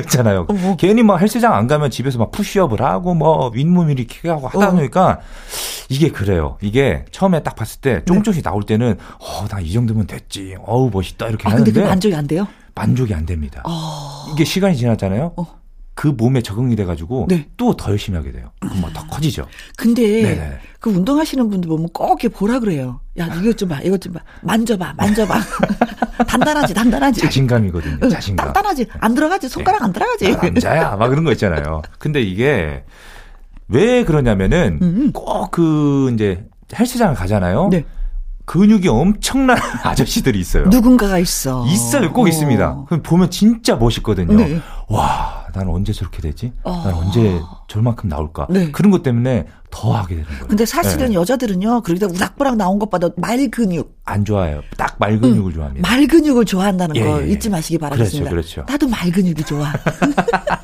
[0.00, 0.46] 있잖아요.
[0.48, 4.68] 어, 괜히 막 헬스장 안 가면 집에서 막 푸시업을 하고 뭐 윗몸 일으키게 하고 하다
[4.68, 4.70] 어.
[4.72, 5.20] 보니까
[5.88, 6.58] 이게 그래요.
[6.60, 8.42] 이게 처음에 딱 봤을 때 쫑쫑이 네.
[8.42, 10.54] 나올 때는 어 나 이 정도면 됐지.
[10.64, 12.46] 어우 멋있다 이렇게 아, 하는데 근데 만족이 안 돼요?
[12.74, 13.62] 만족이 안 됩니다.
[13.66, 14.26] 어.
[14.32, 15.32] 이게 시간이 지났잖아요.
[15.36, 15.46] 어.
[15.94, 17.46] 그 몸에 적응이 돼가지고 네.
[17.56, 18.50] 또더 열심히 하게 돼요.
[18.60, 19.46] 그럼 뭐더 커지죠.
[19.78, 20.58] 근데 네네.
[20.78, 23.00] 그 운동하시는 분들 보면 꼭 이렇게 보라 그래요.
[23.18, 25.34] 야 이것 좀 봐, 이것 좀 봐, 만져봐, 만져봐.
[26.24, 27.20] 단단하지, 단단하지.
[27.20, 28.08] 자신감이거든요.
[28.08, 28.46] 자신감.
[28.46, 28.86] 단단하지.
[29.00, 30.32] 안 들어가지, 손가락 안 들어가지.
[30.32, 31.82] 아, 남자야, 막 그런 거 있잖아요.
[31.98, 32.84] 근데 이게
[33.68, 35.12] 왜 그러냐면은 음, 음.
[35.12, 36.44] 꼭그 이제
[36.78, 37.68] 헬스장을 가잖아요.
[37.70, 37.84] 네.
[38.44, 40.66] 근육이 엄청난 아저씨들이 있어요.
[40.66, 41.66] 누군가가 있어.
[41.66, 42.28] 있어요, 꼭 어.
[42.28, 42.84] 있습니다.
[42.86, 44.36] 그럼 보면 진짜 멋있거든요.
[44.36, 44.60] 네.
[44.88, 46.52] 와, 나는 언제 저렇게 되지?
[46.64, 46.82] 어.
[46.84, 48.46] 난 언제 저만큼 나올까?
[48.50, 48.70] 네.
[48.72, 50.46] 그런 것 때문에 더 하게 되는 거예요.
[50.48, 51.14] 근데 사실은 네.
[51.14, 53.96] 여자들은요, 그러다 우락부락 나온 것보다 말 근육.
[54.04, 54.60] 안 좋아해요.
[54.76, 55.54] 딱 말 근육을 응.
[55.54, 55.88] 좋아합니다.
[55.88, 57.28] 말 근육을 좋아한다는 예, 거 예.
[57.28, 58.30] 잊지 마시기 바라겠습니다.
[58.30, 58.70] 그렇죠, 그렇죠.
[58.72, 59.72] 나도 말 근육이 좋아.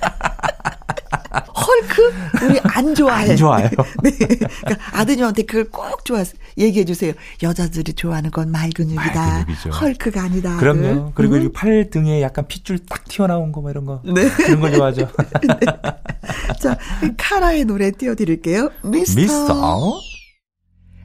[2.89, 3.31] 안 좋아해.
[3.31, 3.71] 안 좋아해요.
[4.03, 4.11] 네.
[4.11, 6.23] 그러니까 아드님한테 그걸 꼭 좋아
[6.59, 7.13] 얘기해 주세요.
[7.43, 9.15] 여자들이 좋아하는 건 맑은 육이다.
[9.15, 9.71] 맑은 육이죠.
[9.71, 10.57] 헐크가 아니다.
[10.59, 11.13] 그럼요.
[11.15, 11.43] 그리고 음.
[11.47, 14.01] 이팔 등에 약간 핏줄 딱 튀어나온 거 뭐 이런 거.
[14.05, 14.29] 네.
[14.31, 15.09] 그런 걸 좋아하죠.
[16.61, 16.77] 자,
[17.17, 18.71] 카라의 노래 띄워드릴게요.
[18.85, 19.21] 미스터.
[19.21, 20.01] 미스터.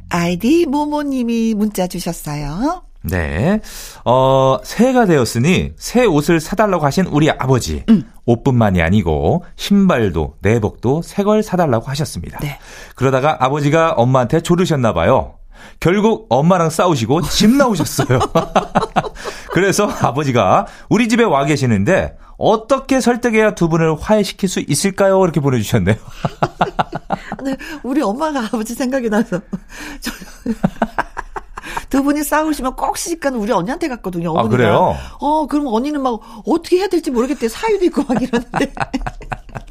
[0.10, 2.84] 아이디 모모님이 문자 주셨어요.
[3.04, 3.60] 네.
[4.06, 7.84] 어, 새해가 되었으니 새 옷을 사달라고 하신 우리 아버지.
[7.90, 8.04] 음.
[8.28, 12.40] 옷뿐만이 아니고 신발도 내복도 새 걸 사달라고 하셨습니다.
[12.40, 12.60] 네.
[12.96, 15.34] 그러다가 아버지가 엄마한테 조르셨나 봐요.
[15.80, 18.20] 결국 엄마랑 싸우시고 집 나오셨어요.
[19.52, 25.22] 그래서 아버지가 우리 집에 와 계시는데 어떻게 설득해야 두 분을 화해시킬 수 있을까요?
[25.24, 25.96] 이렇게 보내주셨네요.
[27.44, 29.40] 네, 우리 엄마가 아버지 생각이 나서.
[30.00, 30.12] 저-
[31.90, 34.32] 두 분이 싸우시면 꼭 시집가는 우리 언니한테 갔거든요.
[34.32, 34.54] 어머니가.
[34.54, 34.96] 아, 그래요?
[35.20, 37.48] 어, 그럼 언니는 막 어떻게 해야 될지 모르겠대.
[37.48, 38.74] 사유도 있고 막 이러는데.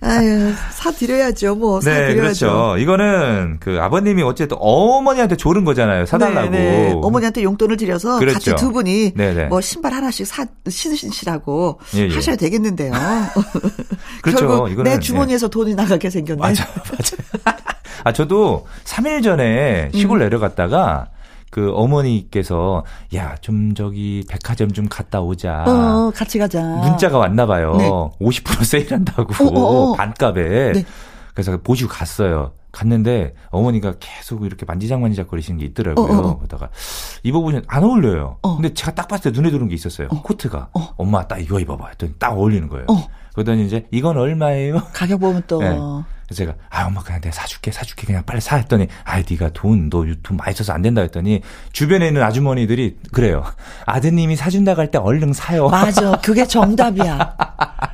[0.00, 1.56] 아유, 사드려야죠.
[1.56, 2.46] 뭐, 네, 사드려야죠.
[2.46, 2.78] 그렇죠.
[2.78, 6.06] 이거는 그 아버님이 어쨌든 어머니한테 조른 거잖아요.
[6.06, 6.50] 사달라고.
[6.50, 6.92] 네, 네.
[6.94, 8.34] 어머니한테 용돈을 드려서 그렇죠.
[8.34, 9.46] 같이 두 분이 네, 네.
[9.46, 12.14] 뭐 신발 하나씩 사 신으시라고 예, 예.
[12.14, 12.92] 하셔야 되겠는데요.
[14.22, 14.46] 그렇죠.
[14.46, 16.40] 결국 이거는, 내 주머니에서 돈이 나가게 생겼네.
[16.40, 16.54] 맞아요,
[17.44, 17.58] 맞아요.
[18.04, 21.08] 아, 저도 3일 전에 시골 내려갔다가
[21.50, 22.84] 그 어머니께서
[23.14, 25.64] 야, 좀 저기 백화점 좀 갔다 오자.
[25.66, 26.62] 어, 같이 가자.
[26.62, 27.74] 문자가 왔나 봐요.
[27.78, 27.88] 네.
[27.88, 29.92] 50% 세일한다고 어, 어, 어.
[29.94, 30.72] 반값에.
[30.72, 30.84] 네.
[31.34, 32.52] 그래서 보시고 갔어요.
[32.70, 36.04] 갔는데 어머니가 계속 이렇게 만지작만지작 거리시는 게 있더라고요.
[36.06, 36.36] 어, 어, 어.
[36.38, 36.68] 그러다가
[37.22, 38.38] 입어보면 안 어울려요.
[38.42, 38.56] 어.
[38.56, 40.08] 근데 제가 딱 봤을 때 눈에 들어온 게 있었어요.
[40.08, 40.68] 코트가.
[40.74, 40.88] 어.
[40.96, 41.88] 엄마 딱 이거 입어봐.
[41.88, 42.86] 했더니 딱 어울리는 거예요.
[42.90, 43.06] 어.
[43.32, 44.82] 그러더니 이제 이건 얼마예요?
[44.92, 45.78] 가격 보면 또 네.
[46.28, 50.36] 그래서 제가 아 엄마 그냥 내가 사줄게 사줄게 그냥 빨리 사 했더니 아 네가 돈너돈
[50.36, 51.40] 많이 써서 안 된다 했더니
[51.72, 53.44] 주변에 있는 아주머니들이 그래요
[53.86, 56.12] 아드님이 사준다고 할 때 얼른 사요 맞아.
[56.22, 57.34] 그게 정답이야.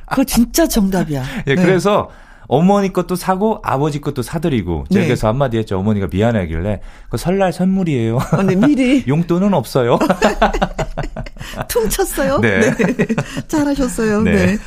[0.09, 1.23] 그거 진짜 정답이야.
[1.47, 1.61] 예, 네.
[1.61, 2.09] 그래서
[2.47, 5.07] 어머니 것도 사고 아버지 것도 사드리고 제가 네.
[5.07, 9.99] 그래서 한마디 했죠 어머니가 미안하길래 그 설날 선물이에요 근데 미리 용돈은 없어요
[11.67, 12.39] 퉁쳤어요.
[12.39, 12.61] 네.
[13.47, 14.21] 잘하셨어요.
[14.23, 14.45] 네.
[14.45, 14.57] 네.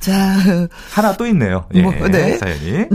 [0.00, 0.12] 자,
[0.92, 2.36] 하나 또 있네요 예, 뭐, 네.
[2.38, 2.86] 사연이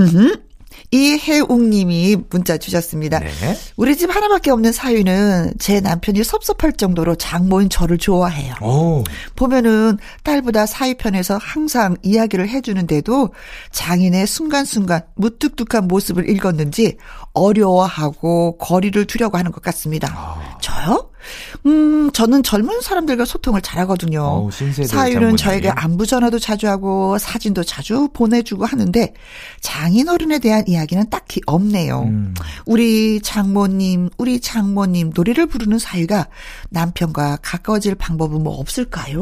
[0.92, 3.20] 이혜웅님이 문자 주셨습니다.
[3.20, 3.32] 네.
[3.76, 8.56] 우리 집 하나밖에 없는 사위는 제 남편이 섭섭할 정도로 장모인 저를 좋아해요.
[8.62, 9.04] 오
[9.36, 13.30] 보면은 딸보다 사위 편에서 항상 이야기를 해주는데도
[13.72, 16.98] 장인의 순간순간 무뚝뚝한 모습을 읽었는지
[17.34, 20.12] 어려워하고 거리를 두려고 하는 것 같습니다.
[20.16, 20.58] 아.
[20.62, 21.09] 저요?
[21.66, 24.50] 음, 저는 젊은 사람들과 소통을 잘하거든요.
[24.88, 25.36] 장모님.
[25.38, 29.14] 저에게 안부 전화도 자주 하고 사진도 자주 보내주고 하는데
[29.62, 32.04] 장인어른에 대한 이야기는 딱히 없네요.
[32.04, 32.34] 음.
[32.66, 36.28] 우리 장모님, 우리 장모님 노래를 부르는 사위가
[36.70, 39.20] 남편과 가까워질 방법은 뭐 없을까요?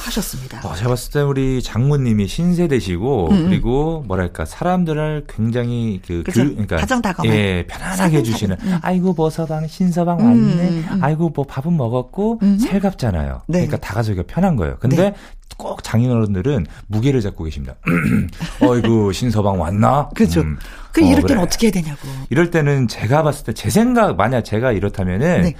[0.00, 0.60] 하셨습니다.
[0.68, 6.42] 어, 제가 봤을 때 우리 장모님이 신세대시고 그리고 뭐랄까 사람들을 굉장히 그 음, 그렇죠.
[6.44, 7.32] 교- 그러니까 가정 다감한.
[7.34, 8.78] 예 편안하게 해주시는 음.
[8.82, 10.98] 아이고 뭐 서방 신서방 음, 왔네 음, 음.
[11.02, 12.58] 아이고 뭐 밥은 먹었고 음.
[12.58, 13.58] 살갑잖아요 네.
[13.58, 15.14] 그러니까 다가서기가 편한 거예요 근데 네.
[15.56, 17.76] 꼭 장인어른들은 무게를 잡고 계십니다
[18.60, 20.40] 어이구 신서방 왔나 그렇죠.
[20.40, 20.58] 음.
[20.92, 21.28] 그 어, 이럴 그래.
[21.28, 22.00] 때는 어떻게 해야 되냐고.
[22.30, 25.54] 이럴 때는 제가 봤을 때 제 생각 만약 제가 이렇다면은 네.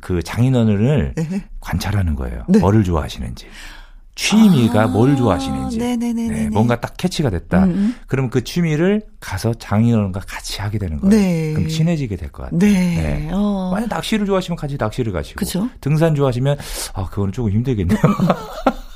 [0.00, 1.44] 그 장인어른을 네.
[1.60, 2.42] 관찰하는 거예요.
[2.48, 2.58] 네.
[2.58, 3.46] 뭐를 좋아하시는지.
[4.14, 5.78] 취미가 아, 뭘 좋아하시는지.
[5.78, 7.64] 네, 뭔가 딱 캐치가 됐다.
[7.64, 7.94] 음, 음.
[8.06, 11.14] 그럼 그 취미를 가서 장인어른과 같이 하게 되는 거예요.
[11.16, 11.52] 네.
[11.54, 12.58] 그럼 친해지게 될 것 같아요.
[12.58, 13.30] 네.
[13.32, 13.70] 어.
[13.72, 15.38] 만약 낚시를 좋아하시면 같이 낚시를 가시고.
[15.38, 15.68] 그쵸.
[15.80, 16.58] 등산 좋아하시면,
[16.94, 17.98] 아, 그거는 조금 힘들겠네요.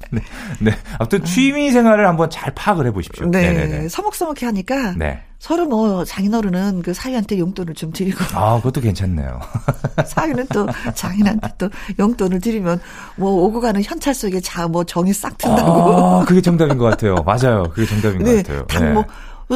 [0.10, 0.20] 네.
[0.60, 0.72] 네.
[0.98, 3.26] 아무튼 취미 생활을 한번 잘 파악을 해 보십시오.
[3.26, 3.52] 네.
[3.52, 3.88] 네네네.
[3.88, 5.22] 서먹서먹해 하니까 네.
[5.38, 9.38] 서로 뭐 장인어른은 그 사위한테 용돈을 좀 드리고 아, 그것도 괜찮네요.
[10.04, 12.80] 사위는 또 장인한테 또 용돈을 드리면
[13.16, 15.70] 뭐 오고 가는 현찰 속에 자 뭐 정이 싹 든다고.
[15.70, 17.14] 아, 그게 정답인 것 같아요.
[17.24, 17.64] 맞아요.
[17.72, 18.42] 그게 정답인 것 네.
[18.42, 18.66] 같아요.
[18.66, 19.04] 당뭐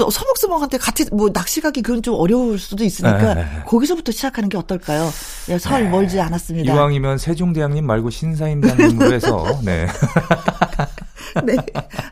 [0.01, 3.63] 서먹서먹한테 같이 뭐 낚시 가기 그건 좀 어려울 수도 있으니까 네, 네, 네.
[3.67, 5.11] 거기서부터 시작하는 게 어떨까요?
[5.51, 6.73] 예, 설 멀지 않았습니다.
[6.73, 9.87] 이왕이면 세종대왕님 말고 신사임당님으로 해서 네.
[11.45, 11.57] 네.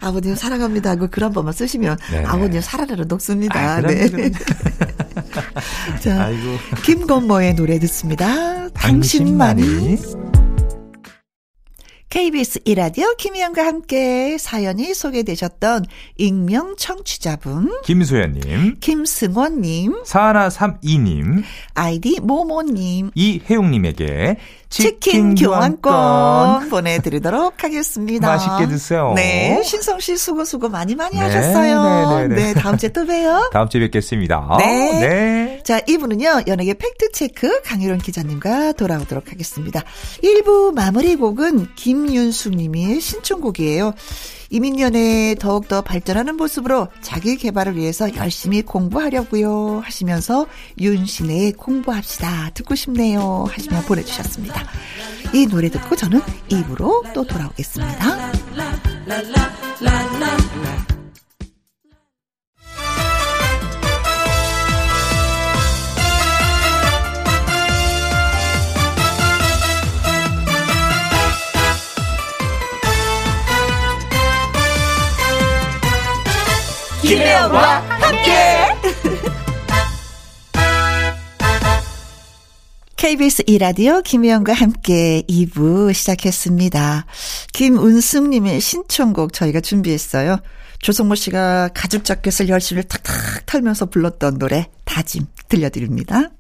[0.01, 2.25] 아버님 사랑합니다 하고 글한 번만 쓰시면 네.
[2.25, 3.59] 아버님 살아나려 녹습니다.
[3.59, 4.09] 아, 네.
[6.01, 6.57] 자, 아이고.
[6.85, 8.69] 김건모의 노래 듣습니다.
[8.71, 10.40] 당신만이.
[12.11, 15.85] KBS 이라디오 김희영과 함께 사연이 소개되셨던
[16.17, 21.45] 익명 청취자분 김소연님, 김승원님 사하나삼이님,
[21.75, 24.39] 아이디 모모님 이혜용님에게
[24.71, 28.27] 치킨, 치킨 교환권 교환권 보내드리도록 하겠습니다.
[28.27, 29.13] 맛있게 드세요.
[29.15, 32.09] 네, 신성 씨 수고 수고 많이 많이 네, 하셨어요.
[32.11, 32.55] 네, 네, 네.
[32.55, 33.51] 다음 주에 또 봬요.
[33.53, 34.57] 다음 주에 뵙겠습니다.
[34.59, 35.01] 네.
[35.01, 35.60] 네.
[35.71, 39.85] 자, 2부는요, 연예계 팩트체크 강유론 기자님과 돌아오도록 하겠습니다.
[40.21, 43.95] 1부 마무리 곡은 김윤숙 님의 신청곡이에요.
[44.51, 50.49] 이민년에 더욱더 발전하는 모습으로 자기 개발을 위해서 열심히 공부하려고요 하시면서
[50.81, 54.67] 윤신의 공부합시다 듣고 싶네요 하시며 보내주셨습니다.
[55.33, 58.33] 이 노래 듣고 저는 입으로 또 돌아오겠습니다.
[77.11, 78.31] 김혜영과 함께.
[82.95, 87.07] KBS 이라디오 김혜영과 함께 2부 시작했습니다.
[87.53, 90.39] 김은숙님의 신청곡 저희가 준비했어요.
[90.83, 96.31] 조성모 씨가 가죽 자켓을 열심히 탁탁 털면서 불렀던 노래 다짐 들려드립니다.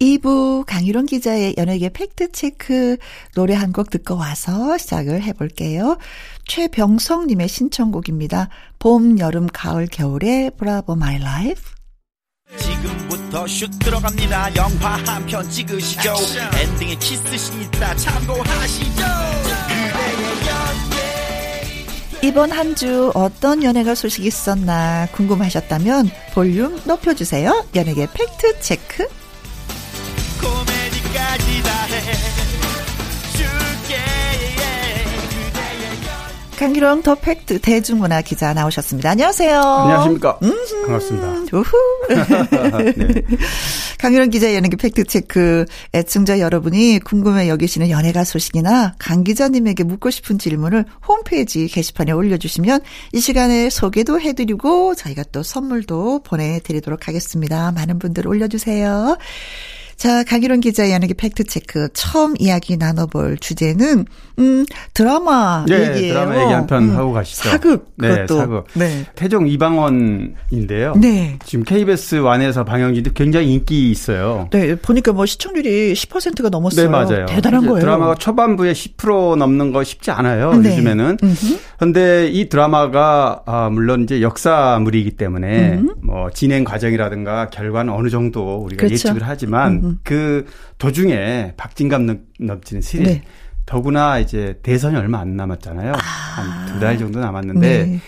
[0.00, 2.96] 2부 강유론 기자의 연예계 팩트체크
[3.34, 5.98] 노래 한 곡 듣고 와서 시작을 해볼게요.
[6.46, 8.48] 최병성님의 신청곡입니다.
[8.78, 11.60] 봄, 여름, 가을, 겨울의 Bravo My Life.
[12.58, 14.54] 지금부터 슛 들어갑니다.
[14.56, 16.14] 영화 한 편 찍으시죠.
[16.60, 19.02] 엔딩에 키스신 있다 참고하시죠.
[22.22, 27.66] 이번 한 주 어떤 연예가 소식이 있었나 궁금하셨다면 볼륨 높여주세요.
[27.74, 29.06] 연예계 팩트 체크.
[36.64, 39.10] 강일홍 더 팩트 대중문화 기자 나오셨습니다.
[39.10, 39.60] 안녕하세요.
[39.60, 40.38] 안녕하십니까.
[40.86, 41.28] 반갑습니다.
[41.52, 41.76] 우후.
[42.96, 43.22] 네.
[44.00, 50.38] 강일홍 기자 연예계 팩트 체크 애청자 여러분이 궁금해 여기시는 연예가 소식이나 강 기자님에게 묻고 싶은
[50.38, 52.80] 질문을 홈페이지 게시판에 올려주시면
[53.12, 57.72] 이 시간에 소개도 해드리고 저희가 또 선물도 보내드리도록 하겠습니다.
[57.72, 59.18] 많은 분들 올려주세요.
[59.96, 64.04] 자, 강일홍 기자의 연예계 팩트체크 처음 이야기 나눠볼 주제는
[64.38, 66.14] 음 드라마 네, 얘기예요.
[66.14, 67.48] 드라마 얘기 한편 음, 하고 가시죠.
[67.48, 68.36] 사극 네, 그것도.
[68.38, 68.66] 사극.
[68.74, 69.06] 네.
[69.14, 70.94] 태종 이방원인데요.
[70.96, 71.38] 네.
[71.44, 74.48] 지금 KBS 완에서 방영진도 굉장히 인기 있어요.
[74.50, 76.86] 네, 보니까 뭐 시청률이 10%가 넘었어요.
[76.86, 77.26] 네, 맞아요.
[77.26, 77.80] 대단한 거예요.
[77.80, 80.52] 드라마가 초반부에 10% 넘는 거 쉽지 않아요.
[80.54, 80.70] 네.
[80.70, 81.18] 요즘에는.
[81.22, 81.58] 음흠.
[81.78, 85.94] 근데 이 드라마가 아, 물론 이제 역사물이기 때문에 음.
[86.02, 88.94] 뭐 진행 과정이라든가 결과는 어느 정도 우리가 그렇죠.
[88.94, 90.00] 예측을 하지만 음 음.
[90.02, 90.44] 그
[90.78, 93.22] 도중에 박진감 넘- 넘치는 스릴 네.
[93.66, 95.92] 더구나 이제 대선이 얼마 안 남았잖아요.
[95.94, 98.00] 한두 달 정도 남았는데 네.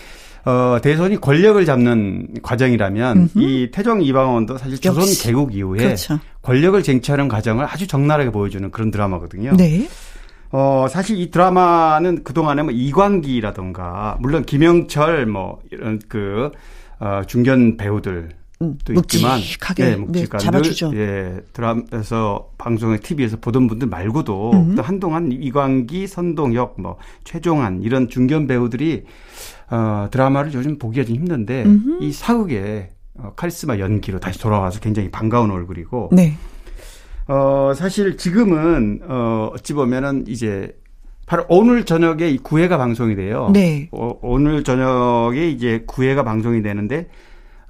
[0.51, 3.31] 어, 대선이 권력을 잡는 과정이라면 음흠.
[3.41, 5.05] 이 태종 이방원도 사실 조선.
[5.23, 6.21] 개국 이후에 그렇죠.
[6.43, 9.57] 권력을 쟁취하는 과정을 아주 적나라하게 보여주는 그런 드라마거든요.
[9.57, 9.89] 네.
[10.53, 16.51] 어, 사실 이 드라마는 그동안에 뭐 이광기라던가, 물론 김영철 뭐 이런 그,
[17.01, 18.31] 어, 중견 배우들
[18.63, 20.91] 음, 도 있지만 묵직하게 네, 네, 묵직한 잡아주죠.
[20.91, 24.75] 늘, 예, 드라마에서 방송에 TV에서 보던 분들 말고도 음.
[24.75, 29.05] 또 한동안 이광기, 선동혁, 뭐 최종한 이런 중견 배우들이
[29.71, 31.99] 어, 드라마를 요즘 보기가 좀 힘든데 음흠.
[32.03, 32.89] 이 사극의
[33.19, 36.37] 어, 카리스마 연기로 다시 돌아와서 굉장히 반가운 얼굴이고 네.
[37.29, 40.77] 어, 사실 지금은, 어, 어찌 보면은 이제,
[41.27, 43.51] 바로 오늘 저녁에 이 9회가 방송이 돼요.
[43.53, 43.89] 네.
[43.91, 47.09] 어, 오늘 저녁에 이제 9회가 방송이 되는데,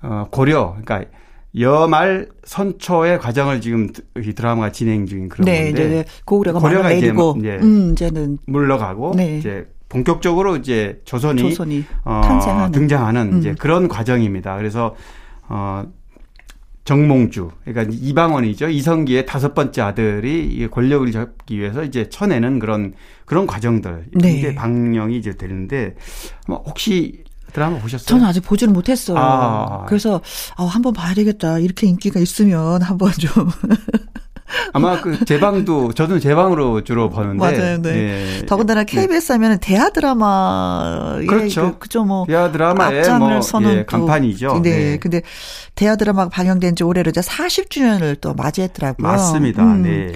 [0.02, 1.10] 어, 고려, 그러니까
[1.58, 6.04] 여말 선초의 과정을 지금 이 드라마가 진행 중인 그런 네, 건데, 네, 네.
[6.24, 7.56] 고구려가 고려가 이제 내리고, 뭐, 예.
[7.56, 9.38] 음, 이제는 물러가고, 네.
[9.38, 12.72] 이제 본격적으로 이제 조선이, 조선이 어, 탄생하는.
[12.72, 13.54] 등장하는 이제 음.
[13.58, 14.56] 그런 과정입니다.
[14.56, 14.94] 그래서
[15.48, 15.84] 어
[16.84, 18.68] 정몽주, 그러니까 이방원이죠.
[18.68, 24.38] 이성기의 다섯 번째 아들이 이 권력을 잡기 위해서 이제 쳐내는 그런 그런 과정들 네.
[24.38, 25.94] 이제 방영이 이제 되는데
[26.46, 27.24] 뭐 혹시
[27.56, 28.04] 드라마 보셨어요?
[28.06, 29.16] 저는 아직 보지는 못했어요.
[29.18, 29.84] 아.
[29.88, 30.20] 그래서
[30.56, 31.58] 아, 한번 봐야 되겠다.
[31.58, 33.30] 이렇게 인기가 있으면 한번 좀
[34.74, 37.82] 아마 그 제 방도 저는 제 방으로 주로 보는데 맞아요.
[37.82, 38.40] 네.
[38.42, 38.46] 예.
[38.46, 41.72] 더군다나 KBS 하면은 대하 드라마의 그렇죠.
[41.72, 44.60] 그, 그죠 뭐 대하 드라마의 앞장을 뭐 서는 예, 또- 간판이죠.
[44.62, 44.70] 네.
[44.70, 44.98] 네.
[44.98, 45.22] 근데
[45.74, 49.02] 대하 드라마가 방영된 지 올해로 이제 40주년을 또 맞이했더라고요.
[49.06, 49.62] 맞습니다.
[49.64, 49.82] 음.
[49.82, 50.12] 네.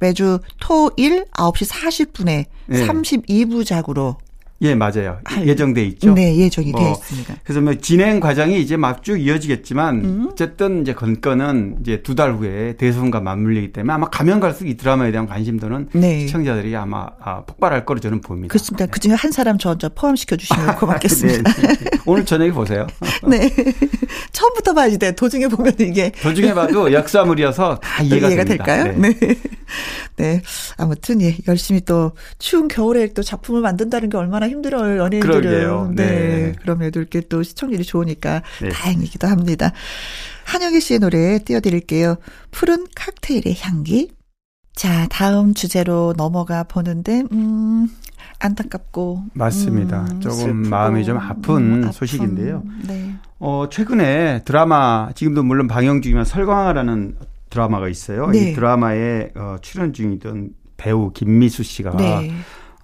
[0.00, 2.86] 매주 토 일 9시 40분에 네.
[2.86, 4.16] 32부작으로
[4.60, 5.18] 예, 맞아요.
[5.24, 6.12] 할- 예정돼 있죠.
[6.14, 7.34] 네, 예정이 되어 어, 있습니다.
[7.44, 10.28] 그래서 뭐 진행 과정이 이제 막 쭉 이어지겠지만 음.
[10.32, 15.12] 어쨌든 이제 건건은 이제 두 달 후에 대선과 맞물리기 때문에 아마 가면 갈수록 이 드라마에
[15.12, 16.26] 대한 관심도는 네.
[16.26, 18.50] 시청자들이 아마 아, 폭발할 거로 저는 봅니다.
[18.52, 18.86] 그렇습니다.
[18.86, 21.52] 그 중에 한 사람 저 혼자 포함시켜 주시면 고맙겠습니다.
[21.52, 21.90] 네, 네.
[22.06, 22.88] 오늘 저녁에 보세요.
[23.28, 23.48] 네.
[24.32, 25.12] 처음부터 봐야지 돼.
[25.12, 28.44] 도중에 보면 이게 도중에 봐도 역사물이어서 다 이해가, 됩니다.
[28.64, 28.94] 될까요?
[28.98, 29.14] 네.
[29.20, 29.36] 네.
[30.16, 30.42] 네.
[30.76, 35.40] 아무튼 예, 열심히 또 추운 겨울에 또 작품을 만든다는 게 얼마나 힘들어요, 연예인들은.
[35.40, 35.92] 그러게요.
[35.94, 36.06] 네.
[36.06, 36.52] 네.
[36.60, 38.68] 그럼에도 이렇게 또 시청률이 좋으니까 네.
[38.68, 39.72] 다행이기도 합니다.
[40.44, 42.16] 한영희 씨의 노래 띄워드릴게요.
[42.50, 44.10] 푸른 칵테일의 향기.
[44.74, 47.88] 자, 다음 주제로 넘어가 보는데, 음,
[48.38, 49.24] 안타깝고.
[49.34, 50.06] 맞습니다.
[50.12, 52.62] 음, 조금 슬프고, 마음이 좀 아픈 음, 아픈, 소식인데요.
[52.86, 53.14] 네.
[53.40, 57.16] 어, 최근에 드라마, 지금도 물론 방영 중이면 설광아라는
[57.50, 58.28] 드라마가 있어요.
[58.28, 58.50] 네.
[58.50, 62.30] 이 드라마에 어, 출연 중이던 배우 김미수 씨가 네.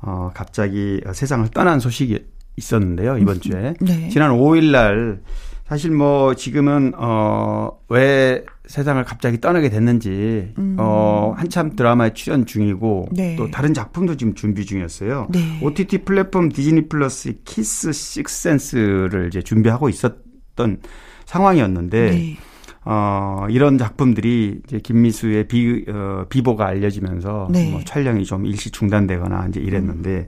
[0.07, 2.25] 어, 갑자기 세상을 떠난 소식이
[2.57, 3.19] 있었는데요.
[3.19, 3.75] 이번 주에.
[3.81, 4.09] 네.
[4.11, 5.23] 지난 5일 날
[5.67, 10.77] 사실 뭐 지금은 어 왜 세상을 갑자기 떠나게 됐는지 음.
[10.79, 13.35] 어 한참 드라마에 출연 중이고 네.
[13.37, 15.29] 또 다른 작품도 지금 준비 중이었어요.
[15.31, 15.61] 네.
[15.63, 20.81] OTT 플랫폼 디즈니 플러스 키스 식스 센스를 이제 준비하고 있었던
[21.25, 22.37] 상황이었는데 네.
[22.85, 27.71] 어, 이런 작품들이 이제 김미수의 비, 어, 비보가 알려지면서 네.
[27.71, 30.27] 뭐 촬영이 좀 일시 중단되거나 이제 이랬는데,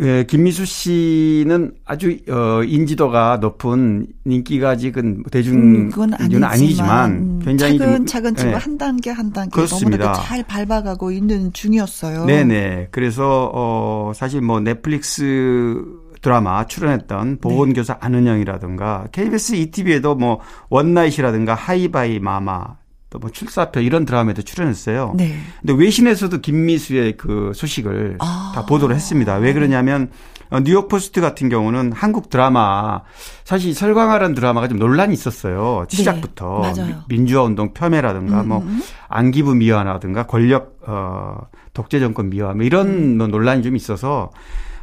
[0.00, 7.40] 예, 김미수 씨는 아주, 어, 인지도가 높은 인기가 아직은 대중, 음, 그건 이유는 아니지만, 음,
[7.44, 8.54] 굉장히 좀- 차근차근 지금 예.
[8.54, 9.98] 한 단계 한 단계 그렇습니다.
[9.98, 12.24] 너무나도 잘 밟아가고 있는 중이었어요.
[12.24, 12.88] 네네.
[12.90, 15.84] 그래서, 어, 사실 뭐 넷플릭스
[16.22, 22.76] 드라마 출연했던 보건교사 안은영이라든가 KBS ETV에도 뭐 원나잇이라든가 하이바이 마마
[23.10, 25.12] 또뭐 출사표 이런 드라마에도 출연했어요.
[25.16, 25.36] 네.
[25.60, 28.52] 근데 외신에서도 김미수의 그 소식을 아.
[28.54, 29.34] 다 보도를 했습니다.
[29.34, 30.10] 왜 그러냐면
[30.48, 33.02] 어, 뉴욕 포스트 같은 경우는 한국 드라마
[33.44, 35.86] 사실 설강화라는 드라마가 좀 논란이 있었어요.
[35.88, 37.02] 시작부터 네, 맞아요.
[37.08, 38.80] 미- 민주화 운동 폄훼라든가 음, 뭐 음.
[39.08, 41.38] 안기부 미화라든가 권력 어
[41.74, 43.18] 독재 정권 미화 뭐 이런 음.
[43.18, 44.30] 뭐 논란이 좀 있어서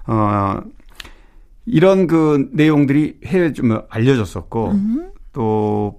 [0.07, 0.59] 어
[1.71, 5.11] 이런 그 내용들이 해외에 좀 알려졌었고 음.
[5.33, 5.95] 또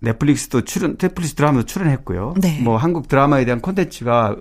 [0.00, 2.34] 넷플릭스도 출연 넷플릭스 드라마도 출연했고요.
[2.40, 2.60] 네.
[2.60, 4.36] 뭐 한국 드라마에 대한 콘텐츠가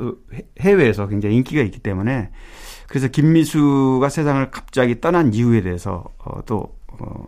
[0.60, 2.30] 해외에서 굉장히 인기가 있기 때문에
[2.88, 7.26] 그래서 김미수가 세상을 갑자기 떠난 이유에 대해서 어, 또 어,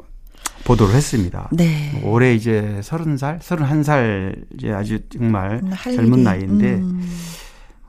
[0.65, 1.49] 보도를 했습니다.
[1.53, 2.01] 네.
[2.03, 7.01] 올해 이제 서른 살, 서른한 살 이제 아주 정말 젊은 일이, 나이인데 음.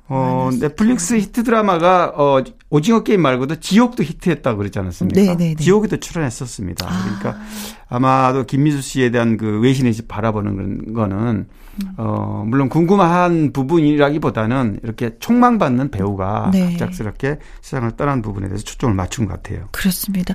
[0.09, 5.21] 어, 넷플릭스 히트 드라마가 어, 오징어 게임 말고도 지옥도 히트했다고 그러지 않았습니까?
[5.21, 5.57] 네네네.
[5.57, 6.87] 지옥에도 출연했었습니다.
[6.89, 7.03] 아.
[7.03, 7.45] 그러니까
[7.89, 11.47] 아마도 김미수 씨에 대한 그 외신에서 바라보는 건- 거는
[11.85, 11.93] 음.
[11.99, 16.71] 어, 물론 궁금한 부분이라기보다는 이렇게 총망받는 배우가 네.
[16.71, 19.69] 갑작스럽게 세상을 떠난 부분에 대해서 초점을 맞춘 것 같아요.
[19.73, 20.35] 그렇습니다.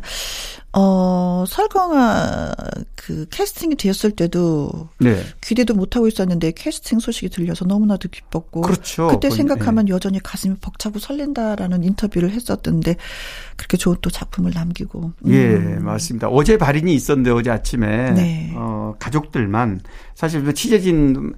[0.73, 2.51] 어, 설강화
[2.95, 5.21] 그 캐스팅이 되었을 때도 네.
[5.41, 9.07] 기대도 못 하고 있었는데 캐스팅 소식이 들려서 너무나도 기뻤고 그렇죠.
[9.07, 12.95] 그때 거의- 생각하면 여전히 가슴이 벅차고 설렌다라는 인터뷰를 했었던데
[13.57, 15.83] 그렇게 좋은 또 작품을 남기고 예, 음.
[15.83, 16.29] 맞습니다.
[16.29, 18.53] 어제 발인이 있었는데 어제 아침에 네.
[18.55, 19.81] 어, 가족들만
[20.13, 21.33] 사실 그 취재진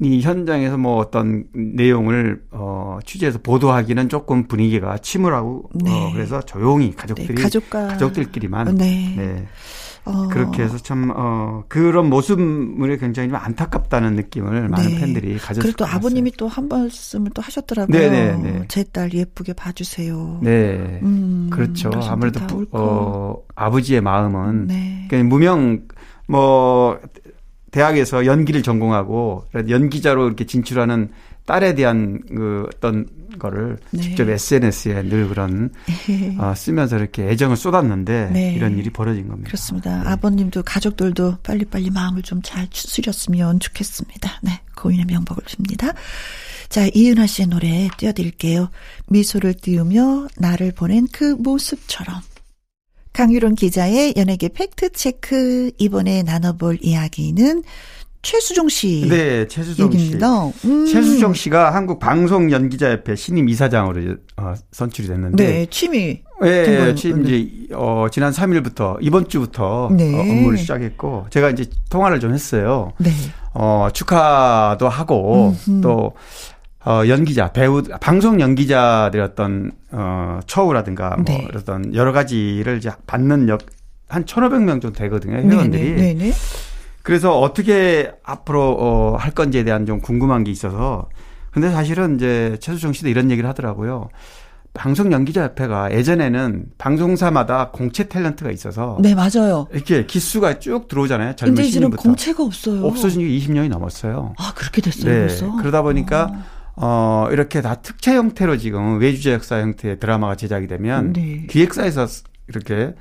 [0.00, 5.90] 이 현장에서 뭐 어떤 내용을 어, 취재해서 보도하기는 조금 분위기가 침울하고 네.
[5.90, 9.14] 어, 그래서 조용히 네, 가족들이 가족과 가족들끼리만 네.
[9.16, 9.46] 네.
[10.04, 14.98] 어, 그렇게 해서 참 어, 그런 모습물에 굉장히 좀 안타깝다는 느낌을 많은 네.
[15.00, 17.96] 팬들이 가졌을 그리고 또것 아버님이 또 한 말씀을 또 하셨더라고요.
[17.98, 18.64] 네, 네, 네.
[18.68, 20.40] 제 딸 예쁘게 봐주세요.
[20.42, 21.00] 네.
[21.02, 21.90] 음, 그렇죠.
[22.04, 22.66] 아무래도 다 부.
[22.72, 25.06] 어, 아버지의 마음은 네.
[25.08, 25.82] 그러니까 무명
[26.26, 26.98] 뭐
[27.70, 31.10] 대학에서 연기를 전공하고 연기자로 이렇게 진출하는
[31.46, 33.06] 딸에 대한 그 어떤
[33.38, 34.02] 거를 네.
[34.02, 35.70] 직접 SNS에 늘 그런
[36.38, 38.54] 어, 쓰면서 이렇게 애정을 쏟았는데 네.
[38.54, 39.48] 이런 일이 벌어진 겁니다.
[39.48, 40.02] 그렇습니다.
[40.02, 40.08] 네.
[40.10, 44.40] 아버님도 가족들도 빨리빨리 마음을 좀 잘 추스렸으면 좋겠습니다.
[44.42, 44.60] 네.
[44.76, 45.94] 고인의 명복을 빕니다.
[46.68, 48.70] 자, 이은하 씨의 노래 띄워드릴게요.
[49.08, 52.20] 미소를 띄우며 나를 보낸 그 모습처럼.
[53.12, 55.72] 강유론 기자의 연예계 팩트체크.
[55.78, 57.62] 이번에 나눠볼 이야기는
[58.22, 59.06] 최수종 씨.
[59.08, 59.98] 네, 최수종 씨.
[59.98, 60.46] 얘기입니다.
[60.64, 60.86] 음.
[60.86, 66.20] 최수종 씨가 한국 방송 연기자협회 신임 이사장으로 어, 선출이 됐는데 네, 취미.
[66.42, 66.94] 예, 된 거예요.
[66.94, 67.38] 지금 네.
[67.38, 70.14] 이제 어 지난 3일부터 이번 주부터 네.
[70.14, 72.92] 어, 업무를 시작했고 제가 이제 통화를 좀 했어요.
[72.98, 73.10] 네.
[73.54, 75.80] 어 축하도 하고 음흠.
[75.82, 76.14] 또
[76.82, 81.46] 어, 연기자, 배우, 방송 연기자들의 어떤, 어, 처우라든가, 뭐, 네.
[81.54, 83.60] 어떤 여러 가지를 이제 받는 역,
[84.08, 85.94] 한 1,500명 정도 되거든요, 회원들이.
[85.94, 86.14] 네네.
[86.14, 86.32] 네네.
[87.02, 91.08] 그래서 어떻게 앞으로, 어, 할 건지에 대한 좀 궁금한 게 있어서.
[91.50, 94.08] 근데 사실은 이제 최수정 씨도 이런 얘기를 하더라고요.
[94.72, 98.98] 방송 연기자 협회가 예전에는 방송사마다 공채 탤런트가 있어서.
[99.00, 99.66] 네, 맞아요.
[99.72, 101.34] 이렇게 기수가 쭉 들어오잖아요.
[101.34, 102.02] 젊은 근데 이제는 신인부터.
[102.02, 102.84] 공채가 없어요.
[102.84, 104.34] 없어진 지 20년이 넘었어요.
[104.38, 105.20] 아, 그렇게 됐어요, 네.
[105.22, 105.56] 벌써?
[105.56, 106.44] 그러다 보니까 아.
[106.76, 111.46] 어, 이렇게 다 특채 형태로 지금 외주제 역사 형태의 드라마가 제작이 되면 네.
[111.50, 112.06] 기획사에서
[112.48, 112.94] 이렇게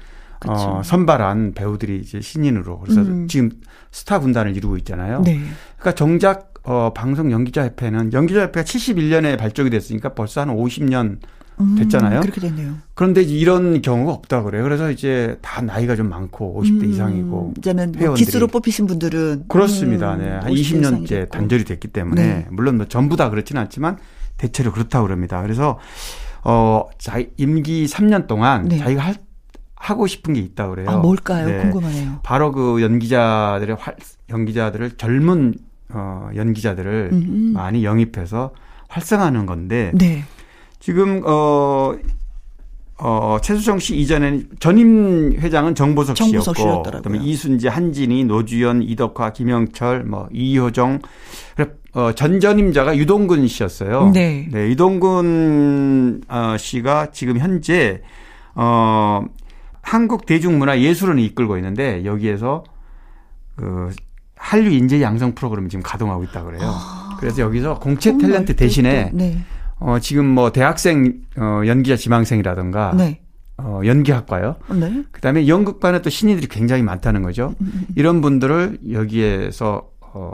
[0.47, 0.81] 어.
[0.83, 3.27] 선발한 배우들이 이제 신인으로 그래서 음.
[3.27, 3.51] 지금
[3.91, 5.21] 스타 군단을 이루고 있잖아요.
[5.21, 5.39] 네.
[5.77, 11.17] 그러니까 정작 어, 방송 연기자 협회는 연기자 협회가 71년에 발족이 됐으니까 벌써 한 50년
[11.59, 12.21] 음, 됐잖아요.
[12.21, 12.75] 그렇게 됐네요.
[12.93, 14.63] 그런데 이런 경우가 없다 그래요.
[14.63, 18.25] 그래서 이제 다 나이가 좀 많고 50대 음, 이상이고 이제는 뭐 회원들이.
[18.25, 20.13] 기수로 뽑히신 분들은 그렇습니다.
[20.13, 20.29] 음, 네.
[20.29, 21.37] 한 50대 20년째 이상이 됐고.
[21.37, 22.47] 단절이 됐기 때문에 네.
[22.49, 23.97] 물론 뭐 전부 다 그렇지는 않지만
[24.37, 25.41] 대체로 그렇다고 그럽니다.
[25.41, 25.79] 그래서
[26.43, 28.77] 어, 자 임기 3년 동안 네.
[28.77, 29.15] 자기가 할,
[29.79, 30.89] 하고 싶은 게 있다 그래요.
[30.89, 31.47] 아, 뭘까요?
[31.47, 31.61] 네.
[31.61, 32.19] 궁금하네요.
[32.21, 33.95] 바로 그 연기자들의 활,
[34.29, 35.55] 연기자들을 젊은
[35.91, 37.53] 어, 연기자들을 음.
[37.55, 38.51] 많이 영입해서
[38.89, 40.23] 활성화하는 건데 네.
[40.79, 41.95] 지금 어
[43.01, 46.83] 어, 최수정 씨 이전에는 전임 회장은 정보석, 정보석 씨였고.
[46.83, 50.99] 그다음에 이순재, 한진희, 노주현, 이덕화, 김영철, 뭐 이효정,
[51.93, 54.11] 어, 전 전임자가 유동근 씨였어요.
[54.13, 54.49] 네.
[54.51, 58.01] 유동근 어, 씨가 지금 현재
[58.53, 59.23] 어,
[59.89, 62.63] 한국 대중문화 예술원을 이끌고 있는데 여기에서
[63.55, 63.89] 그
[64.35, 66.61] 한류 인재 양성 프로그램을 지금 가동하고 있다 그래요.
[67.19, 69.39] 그래서 여기서 공채 탤런트 대신에 또, 네.
[69.79, 73.21] 어, 지금 뭐 대학생 어, 연기자 지망생이라든가 네.
[73.57, 74.57] 어, 연기학과요.
[74.75, 75.05] 네.
[75.11, 77.55] 그다음에 연극반에 또 신인들이 굉장히 많다는 거죠.
[77.95, 80.31] 이런 분들을 여기에서 어,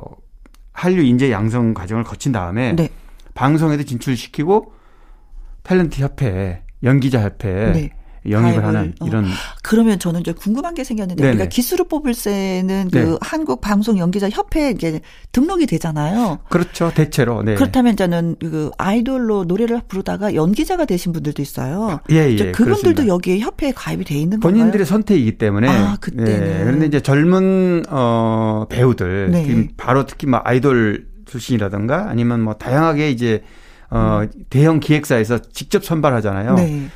[0.74, 2.90] 한류 인재 양성 과정을 거친 다음에 네.
[3.34, 4.74] 방송에도 진출시키고
[5.64, 7.90] 탤런트 협회, 연기자 협회에 네.
[8.30, 9.06] 영입을 가입을, 하는 어.
[9.06, 9.26] 이런
[9.64, 11.36] 그러면 저는 이제 궁금한 게 생겼는데 네네.
[11.36, 13.18] 우리가 기수로 뽑을 때는 그 네.
[13.22, 14.76] 한국 방송 연기자 협회에
[15.32, 16.40] 등록이 되잖아요.
[16.50, 17.56] 그렇죠 대체로 네.
[17.56, 22.00] 그렇다면 저는 그 아이돌로 노래를 부르다가 연기자가 되신 분들도 있어요.
[22.12, 23.08] 예, 예, 그분들도 그렇습니다.
[23.08, 24.52] 여기에 협회에 가입이 돼 있는 건가요?
[24.52, 26.26] 본인들의 선택이기 때문에 아, 그때는.
[26.26, 29.68] 네, 그런데 이제 젊은 어 배우들 네.
[29.78, 33.44] 바로 특히 뭐 아이돌 출신이라든가 아니면 뭐 다양하게 이제
[33.90, 36.52] 어 대형 기획사에서 직접 선발하잖아요.
[36.52, 36.56] 음.
[36.56, 36.88] 네.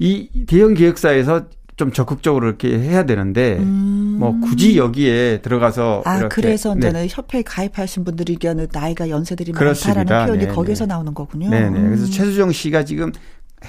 [0.00, 1.44] 이 대형 기획사에서
[1.76, 4.16] 좀 적극적으로 이렇게 해야 되는데 음.
[4.18, 6.80] 뭐 굳이 여기에 들어가서 아, 그래서 네.
[6.88, 10.00] 이제는 협회에 가입하신 분들이 의견은 나이가 연세들이 그렇습니다.
[10.00, 10.88] 많다라는 표현이 네, 거기서 네.
[10.88, 11.48] 나오는 거군요.
[11.48, 11.80] 네네.
[11.80, 12.10] 그래서 음.
[12.10, 13.12] 최수정 씨가 지금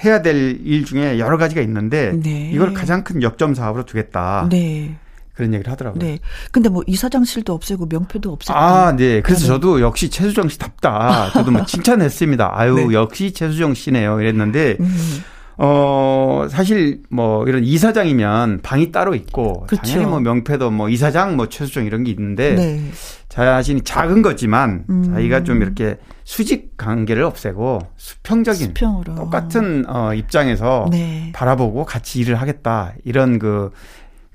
[0.04, 2.50] 해야 될 일 중에 여러 가지가 있는데 네.
[2.52, 4.48] 이걸 가장 큰 역점 사업으로 두겠다.
[4.50, 4.94] 네.
[5.34, 5.98] 그런 얘기를 하더라고요.
[6.02, 6.18] 네.
[6.50, 8.52] 근데 뭐 이사장실도 없애고 명패도 없앴고.
[8.54, 9.22] 아, 네.
[9.22, 9.46] 그래서.
[9.46, 11.30] 저도 역시 최수정 씨 답다.
[11.32, 12.50] 저도 뭐 칭찬했습니다.
[12.52, 12.92] 아유, 네.
[12.92, 14.20] 역시 최수정 씨네요.
[14.20, 15.22] 이랬는데, 음.
[15.58, 19.82] 어, 사실 뭐 이런 이사장이면 방이 따로 있고, 그쵸.
[19.82, 22.80] 당연히 뭐 명패도 뭐 이사장 뭐 최수정 이런 게 있는데, 네.
[23.28, 25.04] 자신이 작은 거지만 음.
[25.14, 29.14] 자기가 좀 이렇게 수직 관계를 없애고 수평적인 수평으로.
[29.14, 31.32] 똑같은 어, 입장에서 네.
[31.34, 32.92] 바라보고 같이 일을 하겠다.
[33.04, 33.70] 이런 그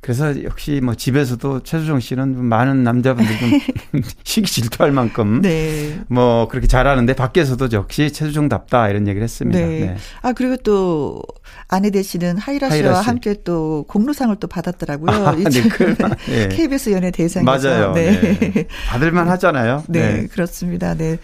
[0.08, 6.00] 그래서 역시 뭐 집에서도 최수정 씨는 많은 남자분들 좀 시기 질투할 만큼 네.
[6.08, 9.60] 뭐 그렇게 잘하는데 밖에서도 역시 최수정답다 이런 얘기를 했습니다.
[9.60, 9.68] 네.
[9.68, 9.98] 네.
[10.22, 11.22] 아 그리고 또
[11.68, 13.06] 아내 되시는 하이라 씨와 하이라 씨.
[13.06, 15.28] 함께 또 공로상을 또 받았더라고요.
[15.28, 15.94] 아, 네, 그,
[16.30, 16.48] 네.
[16.56, 17.68] KBS 연예 대상에서.
[17.68, 17.92] 맞아요.
[17.92, 18.38] 네.
[18.40, 18.68] 네.
[18.88, 19.84] 받을만 하잖아요.
[19.90, 20.96] 네, 그렇습니다.
[20.96, 21.18] 네.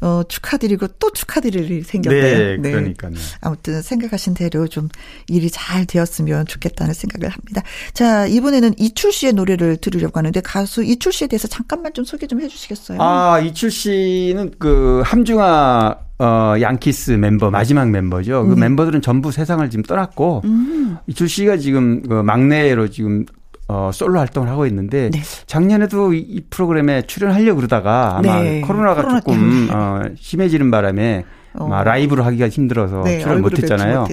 [0.00, 2.60] 어, 축하드리고 또 축하드릴 일이 생겼네요.
[2.60, 3.12] 네, 그러니까요.
[3.40, 4.88] 아무튼 생각하신 대로 좀
[5.28, 7.62] 일이 잘 되었으면 좋겠다는 생각을 합니다.
[7.92, 12.40] 자, 이번에는 이출 씨의 노래를 들으려고 하는데 가수 이출 씨에 대해서 잠깐만 좀 소개 좀
[12.40, 12.98] 해주시겠어요?
[13.00, 18.46] 아, 이출 씨는 그 함중아 어, 양키스 멤버, 마지막 멤버죠.
[18.46, 18.60] 그 네.
[18.60, 20.98] 멤버들은 전부 세상을 지금 떠났고, 음.
[21.06, 23.24] 이출 씨가 지금 그 막내로 지금
[23.70, 25.22] 어, 솔로 활동을 하고 있는데, 네.
[25.46, 28.60] 작년에도 이, 이 프로그램에 출연하려고 그러다가 아마 네.
[28.62, 29.68] 코로나가 코로나 조금.
[29.72, 31.82] 어, 심해지는 바람에 어.
[31.84, 34.08] 라이브로 하기가 힘들어서 네, 출연 못했잖아요.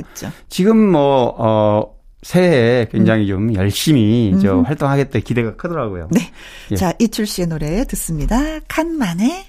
[0.47, 4.63] 지금 뭐, 어, 새해에 굉장히 좀 열심히 저 음.
[4.63, 6.09] 활동하겠다 기대가 크더라고요.
[6.11, 6.21] 네.
[6.71, 6.75] 예.
[6.75, 8.59] 자, 이출 씨의 노래 듣습니다.
[8.67, 9.45] 칸만의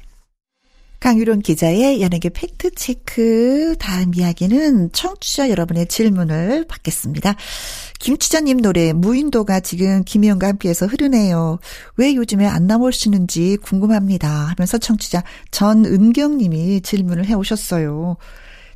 [1.00, 3.76] 강유론 기자의 연예계 팩트 체크.
[3.78, 7.36] 다음 이야기는 청취자 여러분의 질문을 받겠습니다.
[7.98, 11.58] 김치자님 노래 무인도가 지금 김희영과 함께해서 흐르네요.
[11.96, 14.28] 왜 요즘에 안 나오시는지 궁금합니다.
[14.56, 18.16] 하면서 청취자 전은경님이 질문을 해 오셨어요.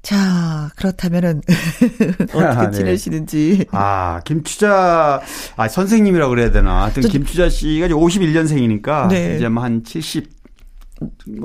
[0.03, 1.43] 자, 그렇다면은
[2.35, 2.77] 어떻게 아, 네.
[2.77, 3.67] 지내시는지.
[3.71, 5.21] 아, 김추자,
[5.57, 6.83] 아, 선생님이라고 그래야 되나.
[6.83, 9.07] 하여튼 저- 김추자 씨가 이제 51년생이니까.
[9.09, 9.37] 네.
[9.37, 10.29] 이제 뭐한 70,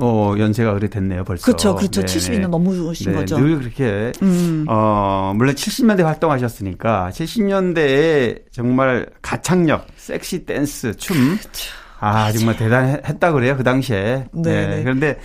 [0.00, 1.44] 어, 연세가 그래 됐네요, 벌써.
[1.44, 2.02] 그렇죠, 그렇죠.
[2.04, 2.12] 네네.
[2.46, 3.38] 70이면 넘으신 네, 거죠.
[3.38, 4.64] 늘 그렇게, 음.
[4.68, 11.38] 어, 물론 70년대 활동하셨으니까, 70년대에 정말 가창력, 섹시 댄스, 춤.
[12.00, 14.26] 아, 정말 대단했다 그래요, 그 당시에.
[14.32, 14.82] 네, 네.
[14.82, 15.18] 그런데,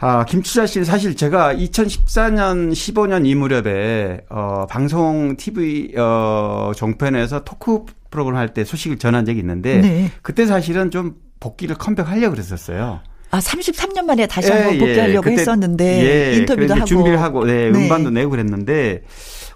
[0.00, 7.84] 아, 김추자 씨는 사실 제가 2014년, 15년 이 무렵에, 어, 방송 TV, 어, 종편에서 토크
[8.10, 10.10] 프로그램 할 때 소식을 전한 적이 있는데, 네.
[10.22, 13.00] 그때 사실은 좀 복귀를 컴백하려고 그랬었어요.
[13.30, 14.78] 아, 33년 만에 다시 예, 한번 예.
[14.78, 17.78] 복귀하려고 그때, 했었는데 예, 인터뷰도 하고 준비를 하고 네, 네.
[17.78, 19.02] 음반도 내고 그랬는데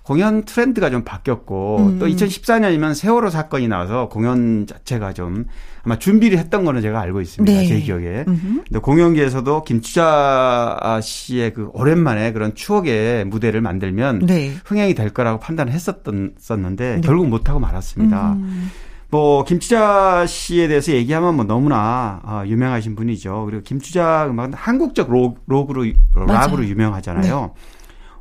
[0.03, 1.99] 공연 트렌드가 좀 바뀌었고 음.
[1.99, 5.47] 또 2014년이면 세월호 사건이 나와서 공연 자체가 좀
[5.85, 7.53] 아마 준비를 했던 거는 제가 알고 있습니다.
[7.53, 7.67] 네.
[7.67, 8.25] 제 기억에.
[8.27, 8.63] 음흠.
[8.69, 14.53] 근데 공연계에서도 김추자 씨의 그 오랜만에 그런 추억의 무대를 만들면 네.
[14.65, 18.33] 흥행이 될 거라고 판단을 했었던 었는데 결국 못 하고 말았습니다.
[18.35, 18.71] 음.
[19.13, 23.45] 뭐 김추자 씨에 대해서 얘기하면 뭐 너무나 아, 유명하신 분이죠.
[23.45, 25.85] 그리고 김추자 음악은 한국적 록, 록으로
[26.15, 26.65] 락으로 맞아요.
[26.65, 27.53] 유명하잖아요.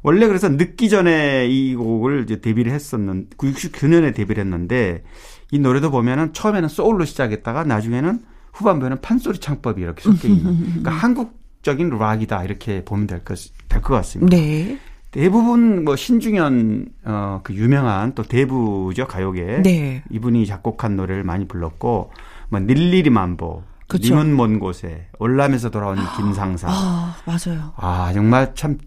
[0.03, 5.03] 원래 그래서 늦기 전에 이 곡을 이제 데뷔를 했었는 69년에 데뷔를 했는데
[5.51, 8.19] 이 노래도 보면은 처음에는 소울로 시작했다가 나중에는
[8.51, 13.39] 후반부에는 판소리 창법이 이렇게 섞여 있는 그러니까 한국적인 락이다 이렇게 보면 될 것
[13.69, 14.35] 될것 같습니다.
[14.35, 14.77] 네.
[15.11, 20.03] 대부분 뭐 신중현 어 그 유명한 또 대부죠 가요계 네.
[20.09, 22.11] 이분이 작곡한 노래를 많이 불렀고
[22.49, 24.13] 뭐 닐리리 만보 그쵸.
[24.13, 27.73] 님은 먼 곳에 월남에서 돌아온 김상사 아, 맞아요.
[27.75, 28.77] 아 정말 참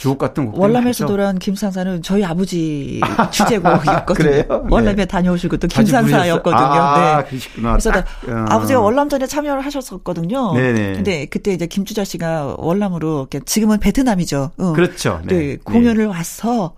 [0.00, 1.04] 주옥 같은 곡들 월남에서.
[1.04, 4.30] 돌아온 김상사는 저희 아버지 주제곡이었거든요.
[4.30, 4.46] 네.
[4.48, 6.58] 월남에 다녀오시고 또 김상사였거든요.
[6.58, 7.28] 아, 네.
[7.28, 7.72] 그러시구나.
[7.72, 8.46] 그래서 딱, 나- 어.
[8.48, 10.54] 아버지가 월남전에 참여를 하셨었거든요.
[10.54, 10.92] 네네.
[10.94, 14.52] 근데 그때 이제 김주자 씨가 월남으로 지금은 베트남이죠.
[14.58, 14.72] 응.
[14.72, 15.20] 그렇죠.
[15.26, 15.56] 네, 네.
[15.64, 16.76] 공연을 와서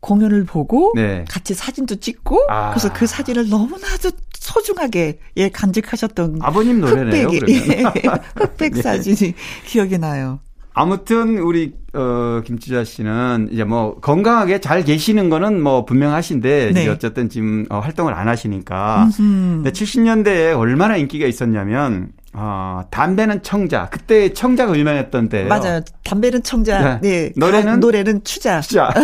[0.00, 1.24] 공연을 보고 네.
[1.30, 2.70] 같이 사진도 찍고 아.
[2.70, 7.26] 그래서 그 사진을 너무나도 소중하게 예 간직하셨던 아버님 노래네요.
[7.28, 7.92] 흑백이 그러면.
[8.04, 8.82] 예, 흑백 네.
[8.82, 9.32] 사진이
[9.64, 10.40] 기억이 나요.
[10.80, 16.88] 아무튼 우리 어 김추자 씨는 이제 뭐 건강하게 잘 계시는 거는 뭐 분명하신데 네.
[16.88, 19.08] 어쨌든 지금 어, 활동을 안 하시니까.
[19.20, 19.60] 음.
[19.62, 25.48] 근데 70년대에 얼마나 인기가 있었냐면 어 담배는 청자 그때 청자가 유명했던 때예요.
[25.48, 25.80] 맞아요.
[26.04, 27.10] 담배는 청자, 네.
[27.26, 27.32] 네.
[27.36, 27.66] 노래는?
[27.72, 28.60] 가- 노래는 추자.
[28.60, 28.90] 진짜.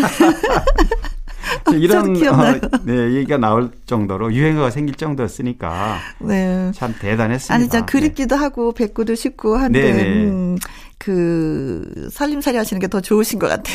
[1.74, 2.16] 이런.
[2.27, 6.70] 어, 네, 얘기가 나올 정도로 유행어가 생길 정도였으니까 네.
[6.74, 7.55] 참 대단했습니다.
[7.55, 9.93] 아니, 진짜 그립기도 하고 뵙고도 싶고 한데.
[10.27, 10.57] 음,
[10.99, 13.70] 그 살림살이 하시는 게 더 좋으신 것 같아.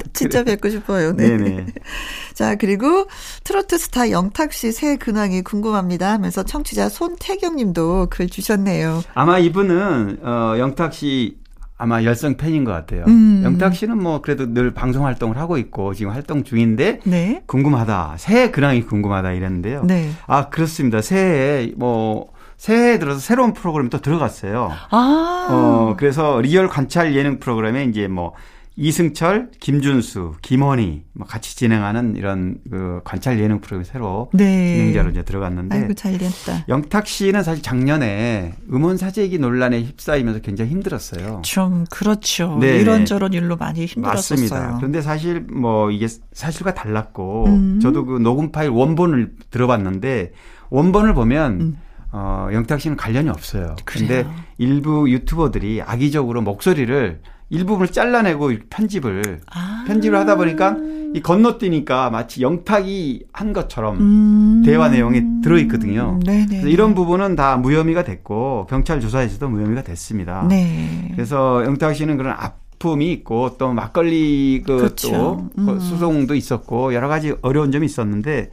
[0.12, 1.12] 진짜 뵙고 싶어요.
[1.12, 1.36] 네.
[1.36, 1.66] 네네.
[2.34, 3.06] 자 그리고
[3.44, 9.02] 트로트 스타 영탁 씨 새 근황이 궁금합니다 하면서 청취자 손태경님도 글 주셨네요.
[9.14, 11.36] 아마 이분은 어 영탁 씨
[11.76, 13.04] 아마 열성 팬인 것 같아요.
[13.08, 13.42] 음.
[13.44, 17.42] 영탁 씨는 뭐 그래도 늘 방송 활동을 하고 있고 지금 활동 중인데 네.
[17.46, 18.14] 궁금하다.
[18.18, 19.84] 새해 근황이 궁금하다 이랬는데요.
[19.84, 20.10] 네.
[20.26, 21.02] 아 그렇습니다.
[21.02, 22.31] 새해에 뭐
[22.62, 24.70] 새해에 들어서 새로운 프로그램이 또 들어갔어요.
[24.90, 25.48] 아.
[25.50, 28.34] 어 그래서 real 관찰 예능 프로그램에 이제 뭐
[28.76, 34.76] 이승철, 김준수, 김원희 뭐 같이 진행하는 이런 그 관찰 예능 프로그램이 새로 네.
[34.76, 36.64] 진행자로 이제 들어갔는데 아이고 잘 됐다.
[36.68, 41.42] 영탁 씨는 사실 작년에 음원 사재기 논란에 휩싸이면서 굉장히 힘들었어요.
[41.44, 42.58] 좀 그렇죠.
[42.60, 44.38] 네, 이런저런 일로 많이 힘들었었어요.
[44.38, 44.76] 맞습니다.
[44.76, 47.80] 그런데 사실 뭐 이게 사실과 달랐고 음.
[47.80, 50.30] 저도 그 녹음 파일 원본을 들어봤는데
[50.70, 51.78] 원본을 보면 음.
[52.12, 53.76] 어 영탁 씨는 관련이 없어요.
[53.84, 54.08] 그래요?
[54.08, 54.26] 근데
[54.58, 57.20] 일부 유튜버들이 악의적으로 목소리를
[57.52, 59.84] 일부분을 잘라내고 편집을 아.
[59.86, 60.76] 편집을 하다 보니까
[61.14, 64.62] 이 건너뛰니까 마치 영탁이 한 것처럼 음.
[64.64, 66.18] 대화 내용이 들어 있거든요.
[66.24, 66.46] 네네.
[66.46, 70.46] 그래서 이런 부분은 다 무혐의가 됐고 경찰 조사에서도 무혐의가 됐습니다.
[70.48, 71.10] 네.
[71.14, 75.10] 그래서 영탁 씨는 그런 아픔이 있고 또 막걸리 그렇죠.
[75.10, 75.78] 그또 음.
[75.78, 78.50] 수송도 있었고 여러 가지 어려운 점이 있었는데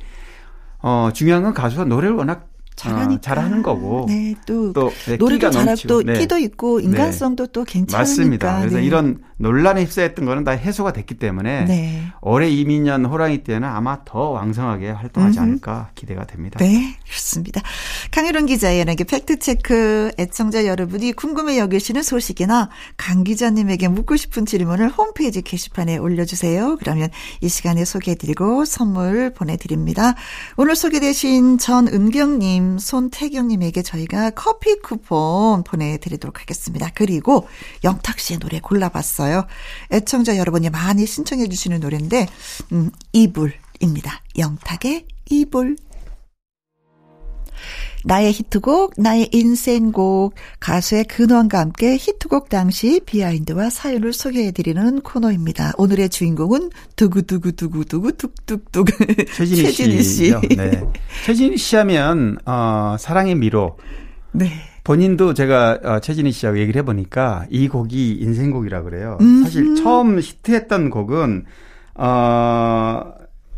[0.82, 2.49] 어 중요한 건 가수가 노래를 워낙
[2.80, 3.14] 잘하니까.
[3.16, 6.20] 어, 잘하는 거고 네, 또, 또 네, 노래도 잘하고 네.
[6.20, 7.98] 끼도 있고 인간성도 또 괜찮으니까.
[7.98, 8.60] 맞습니다.
[8.60, 8.84] 그래서 네.
[8.84, 12.04] 이런 논란에 휩싸였던 거는 다 해소가 됐기 때문에 네.
[12.22, 15.48] 올해 이민년 호랑이 때는 아마 더 왕성하게 활동하지 음흠.
[15.48, 16.60] 않을까 기대가 됩니다.
[16.60, 17.62] 네, 그렇습니다.
[18.12, 24.90] 강유론 기자의 연예계 팩트 체크 애청자 여러분이 궁금해 여기시는 소식이나 강 기자님에게 묻고 싶은 질문을
[24.90, 26.78] 홈페이지 게시판에 올려주세요.
[26.78, 27.10] 그러면
[27.42, 30.16] 이 시간에 소개해드리고 선물 보내드립니다.
[30.58, 36.92] 오늘 소개되신 전은경님, 손태경님에게 저희가 커피 쿠폰 보내드리도록 하겠습니다.
[36.94, 37.48] 그리고
[37.84, 39.46] 영탁 씨의 노래 골라봤어요.
[39.92, 42.28] 애청자 여러분이 많이 신청해 주시는 노래인데
[42.74, 44.22] 음, 이불입니다.
[44.38, 45.78] 영탁의 이불.
[48.06, 55.74] 나의 히트곡, 나의 인생곡, 가수의 근원과 함께 히트곡 당시 비하인드와 사연을 소개해드리는 코너입니다.
[55.78, 58.88] 오늘의 주인공은 두구두구두구두구 뚝뚝뚝
[59.36, 60.34] 최진희, 최진희 씨.
[60.56, 60.84] 네.
[61.26, 63.78] 최진희 씨 하면 어, 사랑의 미로
[64.32, 64.50] 네.
[64.84, 69.18] 본인도 제가 어, 최진희 씨하고 얘기를 해보니까 이 곡이 인생곡이라 그래요.
[69.20, 69.44] 음흠.
[69.44, 71.46] 사실 처음 히트했던 곡은
[71.96, 73.14] 어,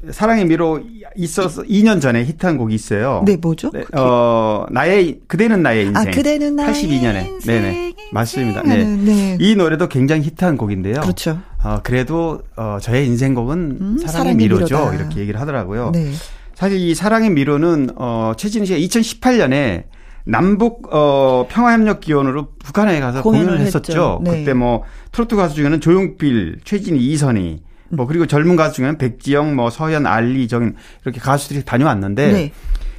[0.09, 0.81] 사랑의 미로
[1.15, 3.21] 있어서 2년 전에 히트한 곡이 있어요.
[3.25, 3.69] 네, 뭐죠?
[3.71, 3.83] 네?
[3.93, 6.07] 어, 나의 그대는 나의 인생.
[6.07, 7.27] 아, 그대는 나의 82년에.
[7.27, 7.93] 인생, 네네.
[8.11, 8.63] 맞습니다.
[8.63, 8.83] 네.
[8.83, 9.37] 네.
[9.39, 11.01] 이 노래도 굉장히 히트한 곡인데요.
[11.01, 11.39] 그렇죠.
[11.63, 14.75] 어, 그래도 어, 저의 인생곡은 음, 사랑의, 사랑의 미로죠.
[14.75, 14.95] 미로다.
[14.95, 15.91] 이렇게 얘기를 하더라고요.
[15.93, 16.11] 네.
[16.55, 19.85] 사실 이 사랑의 미로는 어 최진희 씨가 2018년에
[20.25, 23.65] 남북 어 평화협력 기원으로 북한에 가서 공연을 공연을.
[23.65, 24.19] 했었죠.
[24.23, 24.39] 네.
[24.39, 27.61] 그때 뭐 트로트 가수 중에는 조용필, 최진희, 이선희
[27.93, 30.73] 뭐 그리고 젊은 가수 중에는 백지영, 뭐 서현, 알리, 정
[31.03, 32.51] 이렇게 가수들이 다녀왔는데 네.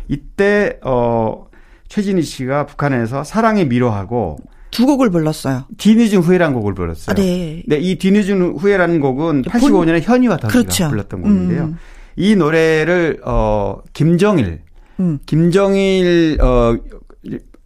[0.09, 1.47] 이때 어
[1.89, 4.39] 최진희 씨가 북한에서 사랑의 미로하고
[4.71, 5.67] 두 곡을 불렀어요.
[5.77, 7.13] 뒤늦은 후회라는 곡을 불렀어요.
[7.13, 7.63] 아, 네.
[7.71, 10.89] 이 뒤늦은 후회라는 곡은 85년에 현이와 덕이가 그렇죠.
[10.89, 11.65] 불렀던 곡인데요.
[11.65, 11.77] 음.
[12.17, 14.63] 이 노래를 어 김정일
[15.01, 15.19] 음.
[15.27, 16.77] 김정일 어,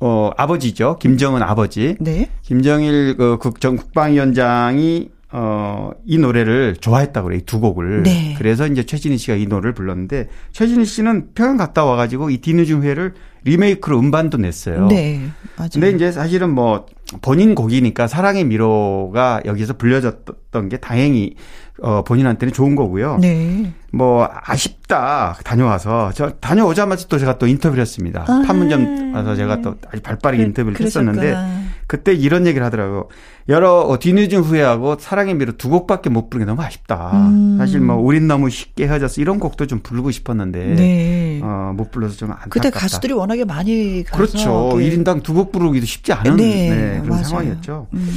[0.01, 0.99] 어 아버지죠.
[1.01, 1.97] 김정은 아버지.
[2.01, 2.29] 네.
[2.43, 7.41] 김정일 그 국정 국방위원장이 어, 이 노래를 좋아했다고 그래요.
[7.41, 8.05] 이 두 곡을.
[8.05, 8.35] 네.
[8.39, 12.83] 그래서 이제 최진희 씨가 이 노래를 불렀는데 최진희 씨는 평양 갔다 와 가지고 이 뒤늦은
[12.83, 13.13] 회를
[13.45, 14.87] 리메이크로 음반도 냈어요.
[14.89, 15.21] 네.
[15.57, 15.69] 맞아요.
[15.75, 16.87] 근데 이제 사실은 뭐
[17.21, 21.35] 본인 곡이니까 사랑의 미로가 여기서 불려졌던 게 다행히
[21.83, 23.19] 어 본인한테는 좋은 거고요.
[23.21, 23.71] 네.
[23.93, 28.25] 뭐 아쉽다 다녀와서 저 다녀오자마자 또 제가 또 인터뷰를 했습니다.
[28.27, 28.43] 아.
[28.47, 31.13] 판문점 가서 제가 또 아주 발빠르게 인터뷰를 그러셨구나.
[31.13, 33.11] 했었는데 그때 이런 얘기를 하더라고.
[33.49, 37.13] 여러 어, 뒤늦은 후회하고 사랑의 미로 두 곡밖에 못 부르는 게 너무 아쉽다.
[37.29, 37.57] 음.
[37.59, 41.41] 사실 뭐 우린 너무 쉽게 헤어졌어 이런 곡도 좀 부르고 싶었는데 네.
[41.45, 42.51] 어, 못 불러서 좀 안타깝다.
[42.51, 44.71] 그때 가수들이 워낙에 많이 가서 그렇죠.
[44.73, 47.25] 그- 1인당 두 곡 부르기도 쉽지 않은 네, 네, 그런 맞아요.
[47.25, 47.87] 상황이었죠.
[47.95, 48.09] 음.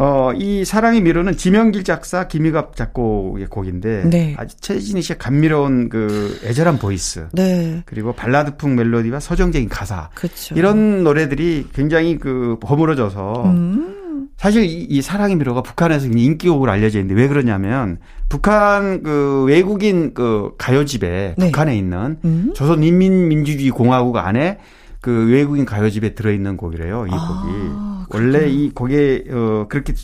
[0.00, 4.34] 어, 이 사랑의 미로는 지명길 작사, 김희갑 작곡의 곡인데 네.
[4.38, 7.82] 아주 최진희 씨의 감미로운 그 애절한 voice 네.
[7.84, 10.54] 그리고 발라드풍 멜로디와 서정적인 가사 그렇죠.
[10.54, 14.28] 이런 노래들이 굉장히 그 버무러져서 음.
[14.36, 20.52] 사실 이, 이 사랑의 미로가 북한에서 인기곡으로 알려져 있는데 왜 그러냐면 북한 그 외국인 그
[20.58, 21.46] 가요집에 네.
[21.46, 22.52] 북한에 있는 음.
[22.54, 24.58] 조선인민민주주의 공화국 안에
[25.00, 27.06] 그 외국인 가요집에 들어있는 곡이래요.
[27.06, 28.06] 이 아, 곡이 그렇구나.
[28.10, 29.94] 원래 이 곡에 어 그렇게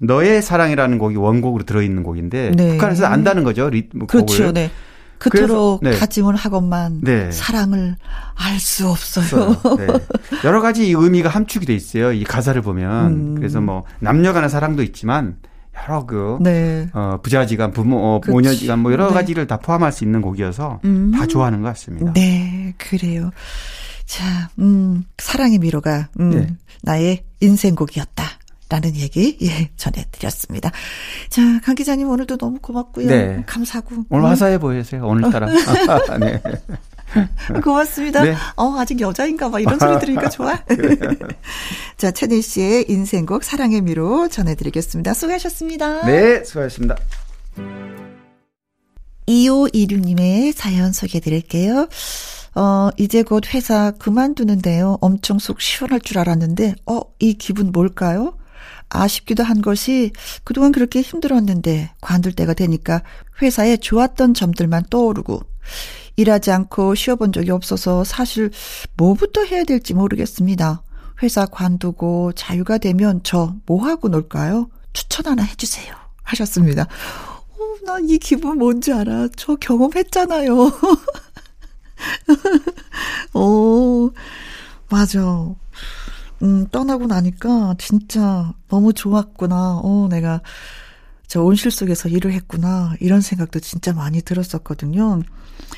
[0.00, 2.68] 너의 사랑이라는 곡이 원곡으로 들어있는 곡인데 네.
[2.72, 3.70] 북한에서 안다는 거죠.
[3.70, 4.36] 리, 뭐 그렇죠.
[4.36, 4.52] 곡을.
[4.52, 4.70] 네.
[5.18, 6.00] 그토록 그래서, 네.
[6.00, 7.30] 다짐을 하건만 네.
[7.30, 7.96] 사랑을
[8.34, 9.56] 알 수 없어요.
[9.78, 9.86] 네.
[10.44, 12.12] 여러 가지 이 의미가 함축이 돼 있어요.
[12.12, 13.34] 이 가사를 보면 음.
[13.36, 15.36] 그래서 뭐 남녀간의 사랑도 있지만
[15.88, 16.88] 여러 그 네.
[16.92, 18.32] 어, 부자지간, 부모, 어, 그치.
[18.32, 19.14] 모녀지간 뭐 여러 네.
[19.14, 21.12] 가지를 다 포함할 수 있는 곡이어서 음.
[21.12, 22.12] 다 좋아하는 것 같습니다.
[22.12, 23.30] 네, 그래요.
[24.12, 26.46] 자, 음, 사랑의 미로가, 음, 네.
[26.82, 28.24] 나의 인생곡이었다.
[28.68, 30.70] 라는 얘기, 예, 전해드렸습니다.
[31.30, 33.06] 자, 강 기자님 오늘도 너무 고맙고요.
[33.06, 33.42] 네.
[33.46, 34.04] 감사하고.
[34.10, 35.06] 오늘 음, 화사해 보이세요.
[35.06, 35.46] 오늘따라.
[36.20, 36.42] 네.
[37.64, 38.22] 고맙습니다.
[38.22, 38.34] 네.
[38.56, 39.60] 어, 아직 여자인가 봐.
[39.60, 40.62] 이런 소리 들으니까 좋아.
[41.96, 45.14] 자, 최진 씨의 인생곡 사랑의 미로 전해드리겠습니다.
[45.14, 46.04] 수고하셨습니다.
[46.04, 46.96] 네, 수고하셨습니다.
[49.26, 51.88] 2526님의 사연 소개해 드릴게요.
[52.54, 54.98] 어, 이제 곧 회사 그만두는데요.
[55.00, 58.34] 엄청 속 시원할 줄 알았는데, 어, 이 기분 뭘까요?
[58.92, 60.12] 아쉽기도 한 것이
[60.44, 63.02] 그동안 그렇게 힘들었는데 관둘 때가 되니까
[63.40, 65.40] 회사에 좋았던 점들만 떠오르고
[66.16, 68.50] 일하지 않고 쉬어본 적이 없어서 사실
[68.96, 70.82] 뭐부터 해야 될지 모르겠습니다.
[71.22, 74.68] 회사 관두고 자유가 되면 저 뭐하고 놀까요?
[74.92, 75.94] 추천 하나 해주세요.
[76.22, 76.82] 하셨습니다.
[76.82, 79.28] 어, 나이 기분 뭔지 알아.
[79.36, 80.52] 저 경험했잖아요.
[83.34, 84.10] 오,
[84.90, 85.20] 맞아.
[86.42, 89.80] 음, 떠나고 나니까 진짜 너무 좋았구나.
[89.82, 90.40] 어, 내가
[91.28, 92.94] 저 온실 속에서 일을 했구나.
[93.00, 95.22] 이런 생각도 진짜 많이 들었었거든요.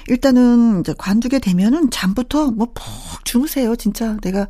[0.09, 3.77] 일단은 이제 관두게 되면은 잠부터 뭐 푹 주무세요.
[3.77, 4.49] 진짜 내가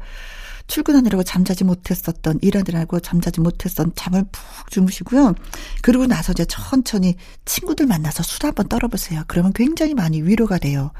[0.66, 5.34] 출근하느라고 잠자지 못했었던, 일하느라고 잠자지 못했던 잠을 푹 주무시고요.
[5.82, 9.24] 그리고 나서 이제 천천히 친구들 만나서 술 한번 떨어보세요.
[9.26, 10.90] 그러면 굉장히 많이 위로가 돼요.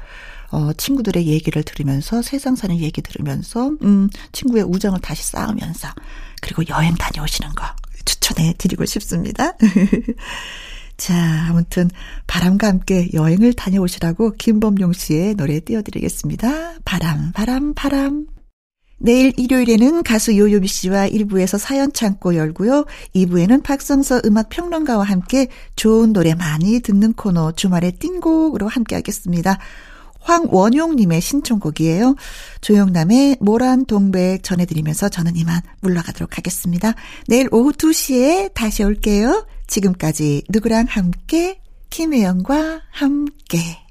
[0.51, 5.89] 어, 친구들의 얘기를 들으면서 세상 사는 얘기 들으면서, 음, 친구의 우정을 다시 쌓으면서,
[6.41, 7.65] 그리고 여행 다녀오시는 거
[8.05, 9.53] 추천해 드리고 싶습니다.
[10.97, 11.89] 자, 아무튼
[12.27, 16.79] 바람과 함께 여행을 다녀오시라고 김범용 씨의 노래 띄워드리겠습니다.
[16.85, 18.27] 바람, 바람, 바람.
[18.97, 22.85] 내일 일요일에는 가수 요요미 씨와 1부에서 사연 창고 열고요.
[23.13, 29.59] 2부에는 박성서 음악 평론가와 함께 좋은 노래 많이 듣는 코너 주말의 띵곡으로 함께 하겠습니다.
[30.25, 32.15] 황원용님의 신청곡이에요.
[32.61, 36.93] 조영남의 모란 동백 전해드리면서 저는 이만 물러가도록 하겠습니다.
[37.27, 39.45] 내일 오후 2시에 다시 올게요.
[39.67, 43.84] 지금까지 누구랑 함께 김혜영과 함께.